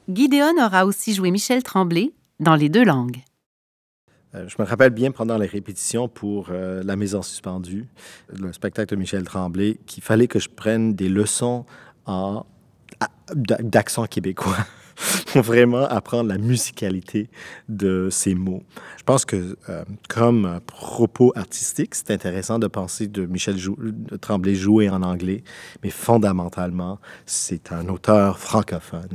Gideon 0.09 0.65
aura 0.65 0.87
aussi 0.87 1.15
joué 1.15 1.31
Michel 1.31 1.63
Tremblay 1.63 2.13
dans 2.41 2.55
les 2.57 2.69
deux 2.69 2.85
langues. 2.85 3.19
Euh, 4.35 4.49
Je 4.49 4.57
me 4.61 4.67
rappelle 4.67 4.91
bien 4.91 5.11
pendant 5.11 5.37
les 5.39 5.47
répétitions 5.47 6.09
pour 6.09 6.49
euh, 6.51 6.83
La 6.85 6.97
Maison 6.97 7.23
suspendue, 7.23 7.87
le 8.29 8.53
spectacle 8.53 8.95
de 8.95 9.01
Michel 9.01 9.25
Tremblay, 9.25 9.79
qu'il 9.87 10.03
fallait 10.03 10.29
que 10.29 10.39
je 10.39 10.49
prenne 10.49 10.95
des 10.95 11.09
leçons 11.09 11.65
en 12.07 12.45
d'accent 13.35 14.07
québécois 14.07 14.57
pour 15.27 15.43
vraiment 15.43 15.85
apprendre 15.85 16.29
la 16.29 16.39
musicalité 16.39 17.29
de 17.69 18.09
ces 18.11 18.35
mots. 18.35 18.63
Je 18.99 19.03
pense 19.05 19.25
que 19.25 19.57
euh, 19.69 19.85
comme 20.09 20.61
propos 20.67 21.33
artistique, 21.37 21.95
c'est 21.95 22.11
intéressant 22.11 22.59
de 22.59 22.67
penser 22.67 23.07
de 23.07 23.27
Michel 23.27 23.57
Tremblay 24.21 24.55
jouer 24.55 24.89
en 24.89 25.03
anglais, 25.03 25.43
mais 25.83 25.91
fondamentalement, 25.91 26.99
c'est 27.27 27.73
un 27.73 27.89
auteur 27.89 28.39
francophone 28.39 29.11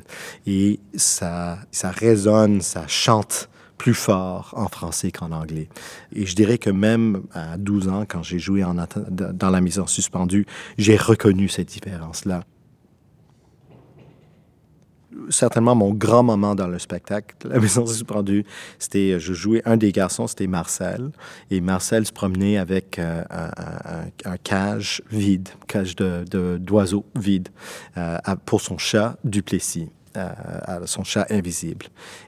et 0.45 0.79
ça, 0.95 1.59
ça 1.71 1.91
résonne, 1.91 2.61
ça 2.61 2.87
chante 2.87 3.49
plus 3.77 3.93
fort 3.93 4.53
en 4.55 4.67
français 4.67 5.11
qu'en 5.11 5.31
anglais. 5.31 5.67
Et 6.13 6.25
je 6.25 6.35
dirais 6.35 6.57
que 6.57 6.69
même 6.69 7.23
à 7.33 7.57
12 7.57 7.87
ans, 7.89 8.05
quand 8.07 8.23
j'ai 8.23 8.39
joué 8.39 8.63
en 8.63 8.75
dans 8.75 9.49
la 9.49 9.61
maison 9.61 9.85
suspendue, 9.85 10.45
j'ai 10.77 10.95
reconnu 10.95 11.49
cette 11.49 11.69
différence-là. 11.69 12.43
Certainement, 15.29 15.75
mon 15.75 15.93
grand 15.93 16.23
moment 16.23 16.55
dans 16.55 16.67
le 16.67 16.79
spectacle, 16.79 17.35
la 17.49 17.59
maison 17.59 17.85
suspendue, 17.85 18.45
c'était, 18.79 19.19
je 19.19 19.33
jouais 19.33 19.61
un 19.65 19.77
des 19.77 19.91
garçons, 19.91 20.27
c'était 20.27 20.47
Marcel. 20.47 21.11
Et 21.51 21.61
Marcel 21.61 22.05
se 22.05 22.11
promenait 22.11 22.57
avec 22.57 22.99
euh, 22.99 23.23
un, 24.25 24.37
cage 24.37 25.01
vide, 25.11 25.49
cage 25.67 25.95
de, 25.95 26.25
de- 26.29 26.57
d'oiseau 26.59 27.05
vide, 27.15 27.49
euh, 27.97 28.17
pour 28.45 28.61
son 28.61 28.77
chat 28.77 29.17
Duplessis 29.23 29.89
euh, 30.17 30.29
à 30.63 30.87
son 30.87 31.03
chat 31.03 31.27
invisible. 31.29 31.87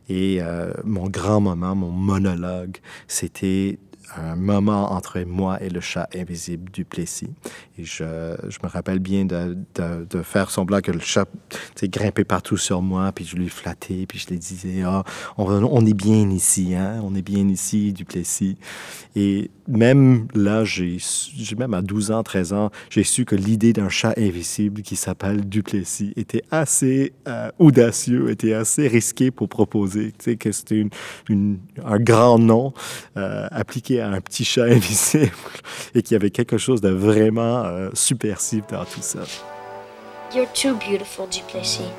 Et 0.09 0.39
euh, 0.41 0.73
mon 0.83 1.07
grand 1.07 1.39
moment, 1.39 1.73
mon 1.73 1.89
monologue, 1.91 2.77
c'était 3.07 3.79
un 4.15 4.35
moment 4.35 4.91
entre 4.93 5.19
moi 5.21 5.61
et 5.61 5.69
le 5.69 5.81
chat 5.81 6.07
invisible 6.15 6.71
du 6.71 6.85
Plessis. 6.85 7.29
Et 7.77 7.83
je, 7.83 8.35
je 8.47 8.57
me 8.63 8.69
rappelle 8.69 8.99
bien 8.99 9.25
de, 9.25 9.57
de, 9.75 10.21
faire 10.21 10.49
semblant 10.49 10.81
que 10.81 10.91
le 10.91 10.99
chat 10.99 11.27
grimpait 11.83 12.23
partout 12.23 12.57
sur 12.57 12.81
moi, 12.81 13.11
puis 13.11 13.25
je 13.25 13.35
lui 13.35 13.49
flattais, 13.49 14.05
puis 14.07 14.19
je 14.19 14.27
lui 14.27 14.39
disais, 14.39 14.83
ah, 14.85 15.03
on, 15.37 15.45
on 15.45 15.85
est 15.85 15.93
bien 15.93 16.29
ici, 16.29 16.73
hein? 16.75 17.01
on 17.03 17.15
est 17.15 17.21
bien 17.21 17.47
ici, 17.47 17.93
du 17.93 18.05
Plessis. 18.05 18.57
Et 19.15 19.49
même 19.67 20.27
là, 20.33 20.63
j'ai, 20.63 20.97
même 21.57 21.73
à 21.73 21.81
12 21.81 22.11
ans, 22.11 22.23
13 22.23 22.53
ans, 22.53 22.71
j'ai 22.89 23.03
su 23.03 23.25
que 23.25 23.35
l'idée 23.35 23.73
d'un 23.73 23.89
chat 23.89 24.13
invisible 24.17 24.81
qui 24.81 24.95
s'appelle 24.95 25.47
Duplessis 25.47 26.13
était 26.15 26.43
assez 26.51 27.13
euh, 27.27 27.49
audacieux, 27.59 28.29
était 28.29 28.53
assez 28.53 28.87
risqué 28.87 29.31
pour 29.31 29.49
proposer. 29.49 30.13
Tu 30.17 30.31
sais, 30.31 30.35
que 30.37 30.51
c'était 30.51 30.85
un 31.29 31.99
grand 31.99 32.39
nom 32.39 32.73
euh, 33.17 33.47
appliqué 33.51 33.96
à 34.01 34.09
un 34.09 34.21
petit 34.21 34.45
chat 34.45 34.63
invisible 34.69 35.31
et 35.95 36.01
qu'il 36.01 36.13
y 36.13 36.15
avait 36.15 36.29
quelque 36.31 36.57
chose 36.57 36.81
de 36.81 36.89
vraiment 36.89 37.63
euh, 37.65 37.89
subversif 37.93 38.65
dans 38.67 38.85
tout 38.85 39.01
ça. 39.01 39.19
You're 40.33 40.47
too 40.53 40.75
beautiful, 40.75 41.27
Duplessis. 41.27 41.89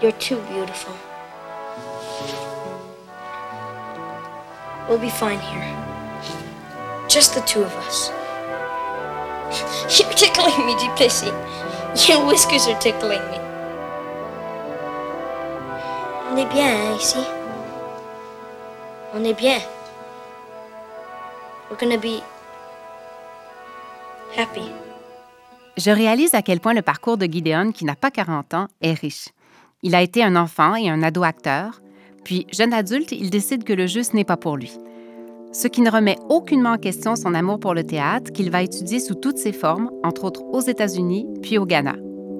You're 0.00 0.16
too 0.18 0.38
beautiful. 0.52 0.94
We'll 4.88 4.98
be 4.98 5.10
fine 5.10 5.38
here. 5.40 5.66
Just 7.08 7.34
the 7.34 7.40
two 7.42 7.62
of 7.62 7.72
us. 7.86 8.10
You're 9.98 10.12
tickling 10.14 10.66
me, 10.66 10.74
Duplessis. 10.76 11.32
Your 12.08 12.26
whiskers 12.26 12.66
are 12.66 12.78
tickling 12.78 13.22
me. 13.30 13.38
On 16.30 16.36
est 16.36 16.52
bien, 16.52 16.96
ici. 16.96 17.18
On 19.14 19.24
est 19.24 19.34
bien. 19.34 19.60
Happy. 24.36 24.62
Je 25.76 25.90
réalise 25.90 26.34
à 26.34 26.42
quel 26.42 26.60
point 26.60 26.74
le 26.74 26.82
parcours 26.82 27.16
de 27.16 27.26
Gideon, 27.26 27.72
qui 27.72 27.84
n'a 27.84 27.96
pas 27.96 28.10
40 28.10 28.54
ans, 28.54 28.68
est 28.82 28.92
riche. 28.92 29.28
Il 29.82 29.94
a 29.94 30.02
été 30.02 30.22
un 30.22 30.36
enfant 30.36 30.76
et 30.76 30.88
un 30.88 31.02
ado 31.02 31.22
acteur, 31.24 31.80
puis, 32.24 32.46
jeune 32.52 32.72
adulte, 32.72 33.12
il 33.12 33.30
décide 33.30 33.62
que 33.62 33.72
le 33.72 33.86
jeu, 33.86 34.02
ce 34.02 34.14
n'est 34.14 34.24
pas 34.24 34.36
pour 34.36 34.56
lui. 34.56 34.72
ce 35.52 35.68
qui 35.68 35.80
ne 35.80 35.90
remet 35.90 36.16
aucunement 36.28 36.72
en 36.72 36.76
question 36.76 37.16
son 37.16 37.32
amour 37.32 37.58
pour 37.58 37.72
le 37.72 37.82
théâtre 37.82 38.30
qu'il 38.30 38.50
va 38.50 38.62
étudier 38.62 39.00
sous 39.00 39.14
toutes 39.14 39.38
ses 39.38 39.52
formes, 39.52 39.90
entre 40.04 40.24
autres 40.24 40.44
aux 40.44 40.60
États-Unis 40.60 41.26
puis 41.42 41.56
au 41.56 41.64
Ghana. 41.64 41.94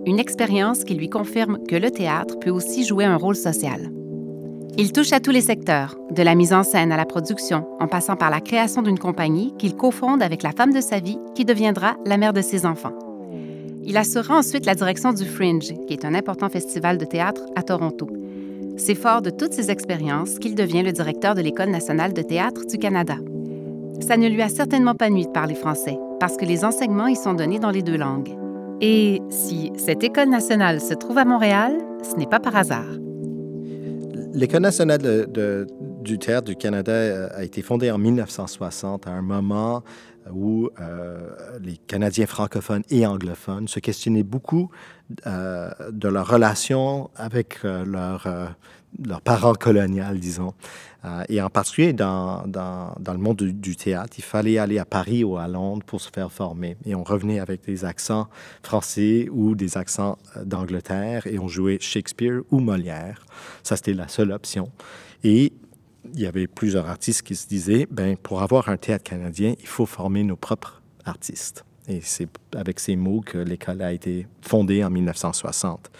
Une 0.04 0.18
expérience 0.18 0.84
qui 0.84 0.94
lui 0.94 1.08
confirme 1.08 1.58
que 1.66 1.76
le 1.76 1.90
théâtre 1.90 2.38
peut 2.38 2.50
aussi 2.50 2.84
jouer 2.84 3.06
un 3.06 3.16
rôle 3.16 3.36
social. 3.36 3.90
Il 4.78 4.92
touche 4.92 5.14
à 5.14 5.20
tous 5.20 5.30
les 5.30 5.40
secteurs, 5.40 5.96
de 6.10 6.22
la 6.22 6.34
mise 6.34 6.52
en 6.52 6.62
scène 6.62 6.92
à 6.92 6.98
la 6.98 7.06
production, 7.06 7.66
en 7.80 7.88
passant 7.88 8.14
par 8.14 8.28
la 8.28 8.42
création 8.42 8.82
d'une 8.82 8.98
compagnie 8.98 9.54
qu'il 9.56 9.74
cofonde 9.74 10.22
avec 10.22 10.42
la 10.42 10.52
femme 10.52 10.74
de 10.74 10.82
sa 10.82 11.00
vie 11.00 11.18
qui 11.34 11.46
deviendra 11.46 11.96
la 12.04 12.18
mère 12.18 12.34
de 12.34 12.42
ses 12.42 12.66
enfants. 12.66 12.92
Il 13.84 13.96
assurera 13.96 14.36
ensuite 14.36 14.66
la 14.66 14.74
direction 14.74 15.14
du 15.14 15.24
Fringe, 15.24 15.72
qui 15.86 15.94
est 15.94 16.04
un 16.04 16.14
important 16.14 16.50
festival 16.50 16.98
de 16.98 17.06
théâtre 17.06 17.46
à 17.56 17.62
Toronto. 17.62 18.06
C'est 18.76 18.94
fort 18.94 19.22
de 19.22 19.30
toutes 19.30 19.54
ces 19.54 19.70
expériences 19.70 20.38
qu'il 20.38 20.54
devient 20.54 20.82
le 20.82 20.92
directeur 20.92 21.34
de 21.34 21.40
l'École 21.40 21.70
nationale 21.70 22.12
de 22.12 22.20
théâtre 22.20 22.66
du 22.66 22.76
Canada. 22.76 23.16
Ça 24.06 24.18
ne 24.18 24.28
lui 24.28 24.42
a 24.42 24.50
certainement 24.50 24.94
pas 24.94 25.08
nuit 25.08 25.24
de 25.24 25.30
parler 25.30 25.54
français, 25.54 25.98
parce 26.20 26.36
que 26.36 26.44
les 26.44 26.66
enseignements 26.66 27.06
y 27.06 27.16
sont 27.16 27.32
donnés 27.32 27.60
dans 27.60 27.70
les 27.70 27.82
deux 27.82 27.96
langues. 27.96 28.36
Et 28.82 29.22
si 29.30 29.72
cette 29.78 30.04
École 30.04 30.28
nationale 30.28 30.82
se 30.82 30.92
trouve 30.92 31.16
à 31.16 31.24
Montréal, 31.24 31.78
ce 32.02 32.16
n'est 32.16 32.26
pas 32.26 32.40
par 32.40 32.56
hasard. 32.56 33.05
L'École 34.36 34.60
nationale 34.60 35.26
du 36.02 36.18
théâtre 36.18 36.44
du 36.44 36.56
Canada 36.56 36.92
euh, 36.92 37.28
a 37.34 37.42
été 37.42 37.62
fondée 37.62 37.90
en 37.90 37.96
1960, 37.96 39.06
à 39.06 39.10
un 39.10 39.22
moment 39.22 39.82
où 40.30 40.68
euh, 40.78 41.30
les 41.62 41.78
Canadiens 41.78 42.26
francophones 42.26 42.82
et 42.90 43.06
anglophones 43.06 43.66
se 43.66 43.80
questionnaient 43.80 44.22
beaucoup 44.22 44.70
euh, 45.26 45.70
de 45.90 46.08
leur 46.08 46.28
relation 46.28 47.08
avec 47.16 47.64
euh, 47.64 47.86
leur, 47.86 48.26
euh, 48.26 48.44
leurs 49.02 49.22
parents 49.22 49.54
coloniales, 49.54 50.18
disons. 50.20 50.52
Euh, 51.06 51.24
et 51.28 51.40
en 51.40 51.50
particulier 51.50 51.92
dans, 51.92 52.46
dans, 52.46 52.94
le 53.12 53.18
monde 53.18 53.36
du, 53.36 53.52
du 53.52 53.76
théâtre, 53.76 54.14
il 54.18 54.24
fallait 54.24 54.58
aller 54.58 54.78
à 54.78 54.84
Paris 54.84 55.24
ou 55.24 55.36
à 55.36 55.46
Londres 55.48 55.84
pour 55.84 56.00
se 56.00 56.10
faire 56.10 56.32
former. 56.32 56.76
Et 56.84 56.94
on 56.94 57.04
revenait 57.04 57.38
avec 57.38 57.64
des 57.64 57.84
accents 57.84 58.28
français 58.62 59.28
ou 59.30 59.54
des 59.54 59.76
accents 59.76 60.18
euh, 60.36 60.44
d'Angleterre 60.44 61.26
et 61.26 61.38
on 61.38 61.48
jouait 61.48 61.78
Shakespeare 61.80 62.40
ou 62.50 62.60
Molière. 62.60 63.24
Ça, 63.62 63.76
c'était 63.76 63.94
la 63.94 64.08
seule 64.08 64.32
option. 64.32 64.70
Et 65.22 65.52
il 66.14 66.20
y 66.20 66.26
avait 66.26 66.46
plusieurs 66.46 66.88
artistes 66.88 67.22
qui 67.22 67.36
se 67.36 67.48
disaient, 67.48 67.86
ben, 67.90 68.16
pour 68.16 68.42
avoir 68.42 68.68
un 68.68 68.76
théâtre 68.76 69.04
canadien, 69.04 69.54
il 69.60 69.66
faut 69.66 69.86
former 69.86 70.22
nos 70.22 70.36
propres 70.36 70.82
artistes. 71.04 71.64
Et 71.88 72.00
c'est 72.02 72.28
avec 72.54 72.80
ces 72.80 72.96
mots 72.96 73.20
que 73.20 73.38
l'école 73.38 73.82
a 73.82 73.92
été 73.92 74.26
fondée 74.40 74.82
en 74.84 74.90
1960. 74.90 75.90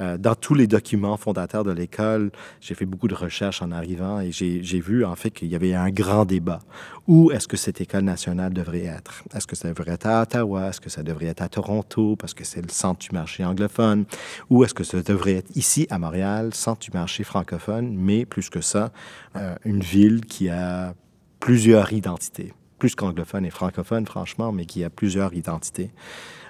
Euh, 0.00 0.16
dans 0.16 0.34
tous 0.34 0.54
les 0.54 0.66
documents 0.66 1.16
fondateurs 1.16 1.64
de 1.64 1.72
l'école, 1.72 2.30
j'ai 2.60 2.74
fait 2.74 2.86
beaucoup 2.86 3.08
de 3.08 3.14
recherches 3.14 3.62
en 3.62 3.72
arrivant 3.72 4.20
et 4.20 4.30
j'ai 4.32 4.80
vu 4.80 5.04
en 5.04 5.16
fait 5.16 5.30
qu'il 5.30 5.48
y 5.48 5.56
avait 5.56 5.74
un 5.74 5.90
grand 5.90 6.24
débat. 6.24 6.60
Où 7.06 7.30
est-ce 7.32 7.48
que 7.48 7.56
cette 7.56 7.80
école 7.80 8.04
nationale 8.04 8.52
devrait 8.52 8.84
être? 8.84 9.24
Est-ce 9.34 9.46
que 9.46 9.56
ça 9.56 9.68
devrait 9.68 9.92
être 9.92 10.06
à 10.06 10.22
Ottawa? 10.22 10.68
Est-ce 10.68 10.80
que 10.80 10.90
ça 10.90 11.02
devrait 11.02 11.26
être 11.26 11.42
à 11.42 11.48
Toronto? 11.48 12.16
Parce 12.16 12.34
que 12.34 12.44
c'est 12.44 12.62
le 12.62 12.70
centre 12.70 13.00
du 13.00 13.10
marché 13.12 13.44
anglophone? 13.44 14.04
Ou 14.50 14.64
est-ce 14.64 14.74
que 14.74 14.84
ça 14.84 15.02
devrait 15.02 15.34
être? 15.34 15.56
Ici 15.56 15.86
à 15.90 15.98
Montréal, 15.98 16.54
centre 16.54 16.80
du 16.80 16.90
marché 16.92 17.24
francophone, 17.24 17.94
mais 17.96 18.24
plus 18.24 18.50
que 18.50 18.60
ça, 18.60 18.92
euh, 19.36 19.54
une 19.64 19.80
ville 19.80 20.24
qui 20.24 20.48
a 20.48 20.94
plusieurs 21.40 21.92
identités, 21.92 22.52
plus 22.78 22.94
qu'anglophone 22.94 23.44
et 23.44 23.50
francophone, 23.50 24.06
franchement, 24.06 24.52
mais 24.52 24.66
qui 24.66 24.84
a 24.84 24.90
plusieurs 24.90 25.34
identités. 25.34 25.90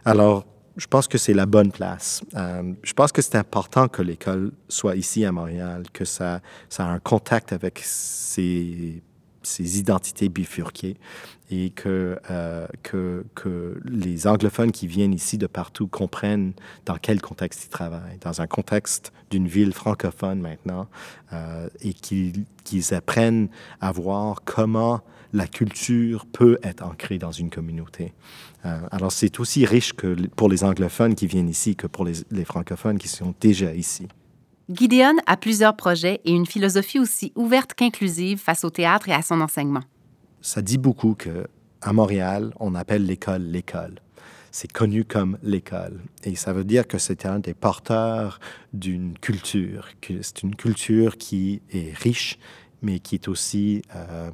Alors, 0.05 0.47
je 0.79 0.87
pense 0.87 1.09
que 1.09 1.19
c'est 1.19 1.35
la 1.35 1.45
bonne 1.45 1.73
place. 1.73 2.23
Euh, 2.35 2.73
je 2.83 2.93
pense 2.95 3.13
que 3.13 3.21
c'est 3.21 3.37
important 3.37 3.89
que 3.89 4.01
l'école 4.01 4.53
soit 4.69 4.97
ici 4.97 5.25
à 5.25 5.33
Montréal, 5.33 5.83
que 5.93 6.05
ça, 6.05 6.41
ça 6.69 6.87
a 6.87 6.89
un 6.89 7.01
contact 7.01 7.53
avec 7.53 7.81
ces, 7.85 9.03
ces 9.43 9.79
identités 9.79 10.29
bifurquées 10.29 10.97
et 11.51 11.71
que, 11.71 12.19
euh, 12.31 12.67
que, 12.83 13.81
les 13.85 14.27
anglophones 14.27 14.71
qui 14.71 14.87
viennent 14.87 15.15
ici 15.15 15.37
de 15.37 15.47
partout 15.47 15.89
comprennent 15.89 16.53
dans 16.85 16.97
quel 16.97 17.21
contexte 17.21 17.65
ils 17.65 17.71
travaillent, 17.71 18.19
dans 18.21 18.41
un 18.41 18.47
contexte 18.47 19.13
d'une 19.31 19.49
ville 19.49 19.73
francophone 19.73 20.41
maintenant, 20.41 20.89
euh, 21.33 21.69
et 21.81 21.93
qu'ils 21.93 22.95
apprennent 22.95 23.49
à 23.81 23.93
voir 23.93 24.43
comment 24.45 25.01
la 25.33 25.47
culture 25.47 26.27
peut 26.27 26.59
être 26.63 26.83
ancrée 26.83 27.19
dans 27.19 27.33
une 27.33 27.51
communauté. 27.51 28.13
Euh, 28.65 28.81
alors 28.91 29.13
c'est 29.13 29.41
aussi 29.41 29.65
riche 29.65 29.93
que 29.93 30.17
pour 30.29 30.49
les 30.49 30.65
anglophones 30.65 31.15
qui 31.15 31.27
viennent 31.27 31.49
ici 31.49 31.77
que 31.77 31.87
pour 31.87 32.05
les, 32.05 32.15
les 32.31 32.45
francophones 32.45 32.99
qui 32.99 33.09
sont 33.09 33.35
déjà 33.41 33.75
ici. 33.75 34.09
Gideon 34.69 35.17
a 35.27 35.37
plusieurs 35.37 35.77
projets 35.77 36.21
et 36.25 36.33
une 36.33 36.47
philosophie 36.47 36.99
aussi 36.99 37.33
ouverte 37.37 37.75
qu'inclusive 37.75 38.39
face 38.39 38.65
au 38.65 38.71
théâtre 38.71 39.09
et 39.09 39.13
à 39.13 39.23
son 39.23 39.41
enseignement. 39.41 39.83
ça 40.43 40.61
dit 40.61 40.79
beaucoup 40.79 41.15
que 41.15 41.47
à 41.81 41.93
Montréal, 41.93 42.53
on 42.59 42.75
appelle 42.75 43.07
l'école 43.07 43.43
l'école. 43.43 44.01
C'est 44.51 44.73
connu 44.73 45.05
comme 45.05 45.39
l'école. 45.43 46.01
Et 46.25 46.35
ça 46.35 46.53
veut 46.53 46.65
dire 46.65 46.89
que 46.89 46.99
c'est 46.99 47.27
un 47.27 47.39
des 47.39 47.55
porteurs 47.55 48.41
d'une 48.73 49.17
culture. 49.19 49.89
C'est 50.23 50.43
une 50.43 50.57
culture 50.57 51.17
qui 51.17 51.61
est 51.71 51.95
riche, 51.97 52.39
mais 52.83 52.99
qui 52.99 53.15
est 53.15 53.29
aussi 53.29 53.83
euh, 53.95 54.31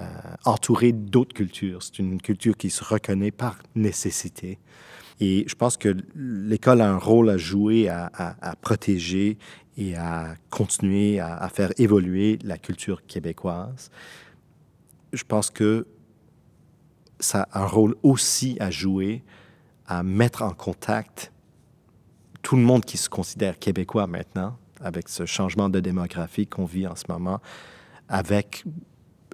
euh, 0.00 0.04
entourée 0.44 0.92
d'autres 0.92 1.34
cultures. 1.34 1.82
C'est 1.82 1.98
une 1.98 2.20
culture 2.20 2.56
qui 2.56 2.70
se 2.70 2.84
reconnaît 2.84 3.30
par 3.30 3.58
nécessité. 3.74 4.58
Et 5.20 5.44
je 5.48 5.54
pense 5.54 5.76
que 5.76 5.96
l'école 6.14 6.80
a 6.80 6.90
un 6.90 6.98
rôle 6.98 7.28
à 7.30 7.36
jouer, 7.36 7.88
à 7.88 8.54
protéger 8.60 9.36
et 9.76 9.96
à 9.96 10.34
continuer 10.48 11.18
à, 11.18 11.36
à 11.36 11.48
faire 11.48 11.72
évoluer 11.76 12.38
la 12.44 12.56
culture 12.56 13.04
québécoise 13.04 13.90
je 15.12 15.24
pense 15.24 15.50
que 15.50 15.86
ça 17.20 17.48
a 17.52 17.62
un 17.62 17.66
rôle 17.66 17.96
aussi 18.02 18.56
à 18.60 18.70
jouer 18.70 19.24
à 19.86 20.02
mettre 20.02 20.42
en 20.42 20.52
contact 20.52 21.32
tout 22.42 22.56
le 22.56 22.62
monde 22.62 22.84
qui 22.84 22.96
se 22.96 23.08
considère 23.08 23.58
québécois 23.58 24.06
maintenant, 24.06 24.56
avec 24.80 25.08
ce 25.08 25.26
changement 25.26 25.68
de 25.68 25.80
démographie 25.80 26.46
qu'on 26.46 26.64
vit 26.64 26.86
en 26.86 26.94
ce 26.94 27.04
moment, 27.08 27.40
avec, 28.08 28.64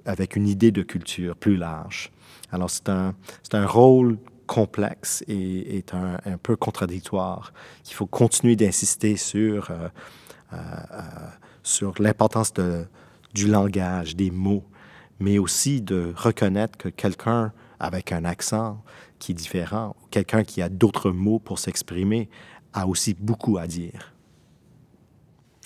avec 0.05 0.35
une 0.35 0.47
idée 0.47 0.71
de 0.71 0.83
culture 0.83 1.35
plus 1.35 1.57
large. 1.57 2.11
Alors, 2.51 2.69
c'est 2.69 2.89
un, 2.89 3.13
un 3.53 3.65
rôle 3.65 4.17
complexe 4.45 5.23
et 5.27 5.77
est 5.77 5.93
un, 5.93 6.19
un 6.25 6.37
peu 6.37 6.55
contradictoire 6.55 7.53
qu'il 7.83 7.95
faut 7.95 8.05
continuer 8.05 8.55
d'insister 8.55 9.17
sur, 9.17 9.71
euh, 9.71 9.87
euh, 10.53 10.57
euh, 10.57 11.01
sur 11.63 11.93
l'importance 11.99 12.53
du 13.33 13.47
langage, 13.47 14.15
des 14.15 14.31
mots, 14.31 14.63
mais 15.19 15.37
aussi 15.37 15.81
de 15.81 16.13
reconnaître 16.15 16.77
que 16.77 16.89
quelqu'un 16.89 17.51
avec 17.79 18.11
un 18.11 18.23
accent 18.25 18.81
qui 19.19 19.31
est 19.31 19.35
différent, 19.35 19.95
quelqu'un 20.11 20.43
qui 20.43 20.61
a 20.61 20.69
d'autres 20.69 21.11
mots 21.11 21.39
pour 21.39 21.59
s'exprimer, 21.59 22.29
a 22.73 22.87
aussi 22.87 23.13
beaucoup 23.13 23.57
à 23.57 23.67
dire. 23.67 24.14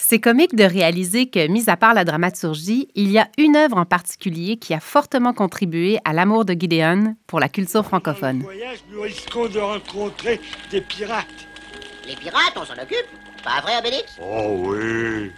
C'est 0.09 0.19
comique 0.19 0.55
de 0.55 0.63
réaliser 0.63 1.27
que, 1.27 1.45
mis 1.45 1.69
à 1.69 1.77
part 1.77 1.93
la 1.93 2.03
dramaturgie, 2.03 2.87
il 2.95 3.11
y 3.11 3.19
a 3.19 3.27
une 3.37 3.55
œuvre 3.55 3.77
en 3.77 3.85
particulier 3.85 4.57
qui 4.57 4.73
a 4.73 4.79
fortement 4.79 5.33
contribué 5.33 5.99
à 6.03 6.13
l'amour 6.13 6.45
de 6.45 6.55
Gideon 6.59 7.15
pour 7.27 7.39
la 7.39 7.47
culture 7.47 7.85
francophone. 7.85 8.39
voyage, 8.41 8.79
nous 8.91 9.01
risquons 9.01 9.47
de 9.47 9.59
rencontrer 9.59 10.41
des 10.71 10.81
pirates. 10.81 11.27
Les 12.07 12.15
pirates, 12.15 12.53
on 12.55 12.65
s'en 12.65 12.73
occupe? 12.73 13.05
Pas 13.43 13.61
vrai, 13.61 13.77
Obélix? 13.77 14.17
Oh 14.19 14.55
oui. 14.61 15.31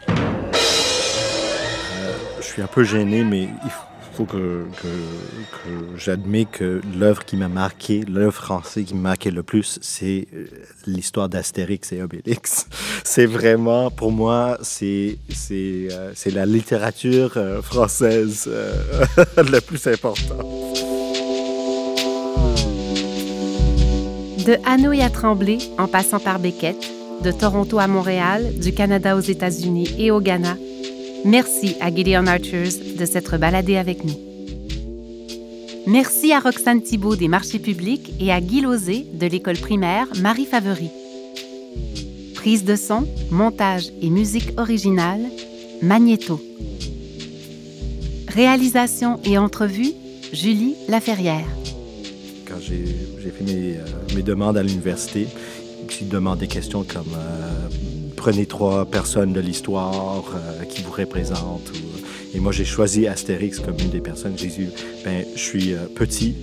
Je 2.37 2.41
suis 2.41 2.61
un 2.61 2.67
peu 2.67 2.85
gêné, 2.85 3.25
mais 3.25 3.49
il 3.65 3.69
faut 3.69 3.90
que, 4.17 4.65
que, 4.81 4.87
que 4.87 5.97
j'admets 5.97 6.45
que 6.45 6.81
l'œuvre 6.97 7.25
qui 7.25 7.37
m'a 7.37 7.47
marqué, 7.47 8.01
l'œuvre 8.07 8.33
française 8.33 8.85
qui 8.85 8.93
m'a 8.93 9.09
marqué 9.09 9.31
le 9.31 9.43
plus, 9.43 9.79
c'est 9.81 10.27
euh, 10.33 10.45
l'histoire 10.85 11.29
d'Astérix 11.29 11.91
et 11.91 12.01
Obélix. 12.01 12.67
C'est 13.03 13.25
vraiment, 13.25 13.89
pour 13.89 14.11
moi, 14.11 14.57
c'est 14.61 15.17
euh, 15.51 16.13
la 16.33 16.45
littérature 16.45 17.33
euh, 17.35 17.61
française 17.61 18.45
euh, 18.47 18.73
la 19.51 19.61
plus 19.61 19.85
importante. 19.87 20.45
De 24.45 24.57
Hanoï 24.65 25.01
à 25.01 25.09
Tremblay, 25.09 25.57
en 25.77 25.87
passant 25.87 26.19
par 26.19 26.39
Beckett, 26.39 26.77
de 27.23 27.31
Toronto 27.31 27.79
à 27.79 27.87
Montréal, 27.87 28.57
du 28.59 28.73
Canada 28.73 29.15
aux 29.15 29.21
États-Unis 29.21 29.95
et 29.99 30.09
au 30.11 30.19
Ghana, 30.19 30.55
merci 31.25 31.75
à 31.79 31.93
Gideon 31.93 32.27
Archers 32.27 32.95
de 32.97 33.05
s'être 33.05 33.37
baladé 33.37 33.77
avec 33.77 34.03
nous. 34.03 34.17
Merci 35.87 36.31
à 36.31 36.39
Roxane 36.39 36.81
Thibault 36.81 37.15
des 37.15 37.27
marchés 37.27 37.59
publics 37.59 38.13
et 38.19 38.31
à 38.31 38.39
Guy 38.39 38.61
Lozé 38.61 39.05
de 39.13 39.25
l'école 39.27 39.57
primaire 39.57 40.07
Marie 40.21 40.45
Favori. 40.45 40.89
Prise 42.35 42.63
de 42.63 42.75
son, 42.75 43.07
montage 43.29 43.91
et 44.01 44.09
musique 44.09 44.59
originale, 44.59 45.21
Magnéto. 45.81 46.39
Réalisation 48.27 49.19
et 49.23 49.37
entrevue, 49.37 49.93
Julie 50.31 50.75
Laferrière. 50.87 51.47
Quand 52.47 52.59
j'ai 52.59 52.85
j'ai 53.23 53.29
fait 53.29 53.43
mes, 53.43 53.77
euh, 53.77 53.85
mes 54.15 54.23
demandes 54.23 54.57
à 54.57 54.63
l'université, 54.63 55.27
tu 55.87 56.05
demandes 56.05 56.39
des 56.39 56.47
questions 56.47 56.83
comme 56.83 57.13
euh, 57.15 57.69
prenez 58.21 58.45
trois 58.45 58.85
personnes 58.85 59.33
de 59.33 59.39
l'histoire 59.39 60.23
euh, 60.35 60.63
qui 60.65 60.83
vous 60.83 60.91
représentent. 60.91 61.71
ou- 61.73 62.35
et 62.35 62.39
moi, 62.39 62.51
j'ai 62.51 62.65
choisi 62.65 63.07
Astérix 63.07 63.59
comme 63.59 63.75
une 63.79 63.89
des 63.89 63.99
personnes. 63.99 64.33
J'ai 64.37 64.45
dit, 64.47 64.67
ben, 65.03 65.25
je 65.35 65.39
suis 65.41 65.73
euh, 65.73 65.87
petit, 65.95 66.35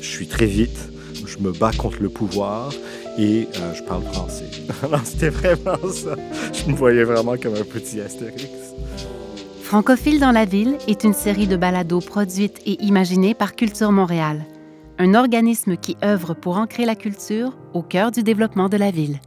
je 0.00 0.06
suis 0.06 0.28
très 0.28 0.46
vite, 0.46 0.78
je 1.26 1.38
me 1.38 1.50
bats 1.50 1.72
contre 1.76 2.00
le 2.00 2.08
pouvoir 2.08 2.72
et 3.18 3.48
euh, 3.60 3.74
je 3.74 3.82
parle 3.82 4.04
français. 4.12 4.48
Alors, 4.84 5.00
c'était 5.04 5.30
vraiment 5.30 5.76
ça. 5.92 6.14
Je 6.52 6.70
me 6.70 6.76
voyais 6.76 7.02
vraiment 7.02 7.36
comme 7.36 7.54
un 7.56 7.64
petit 7.64 8.00
Astérix. 8.00 8.44
Francophile 9.62 10.20
dans 10.20 10.30
la 10.30 10.44
ville 10.44 10.76
est 10.86 11.02
une 11.02 11.14
série 11.14 11.48
de 11.48 11.56
balados 11.56 12.00
produites 12.00 12.60
et 12.64 12.80
imaginées 12.84 13.34
par 13.34 13.56
Culture 13.56 13.90
Montréal, 13.90 14.44
un 15.00 15.14
organisme 15.14 15.76
qui 15.76 15.96
œuvre 16.04 16.34
pour 16.34 16.58
ancrer 16.58 16.84
la 16.86 16.94
culture 16.94 17.56
au 17.72 17.82
cœur 17.82 18.12
du 18.12 18.22
développement 18.22 18.68
de 18.68 18.76
la 18.76 18.92
ville. 18.92 19.18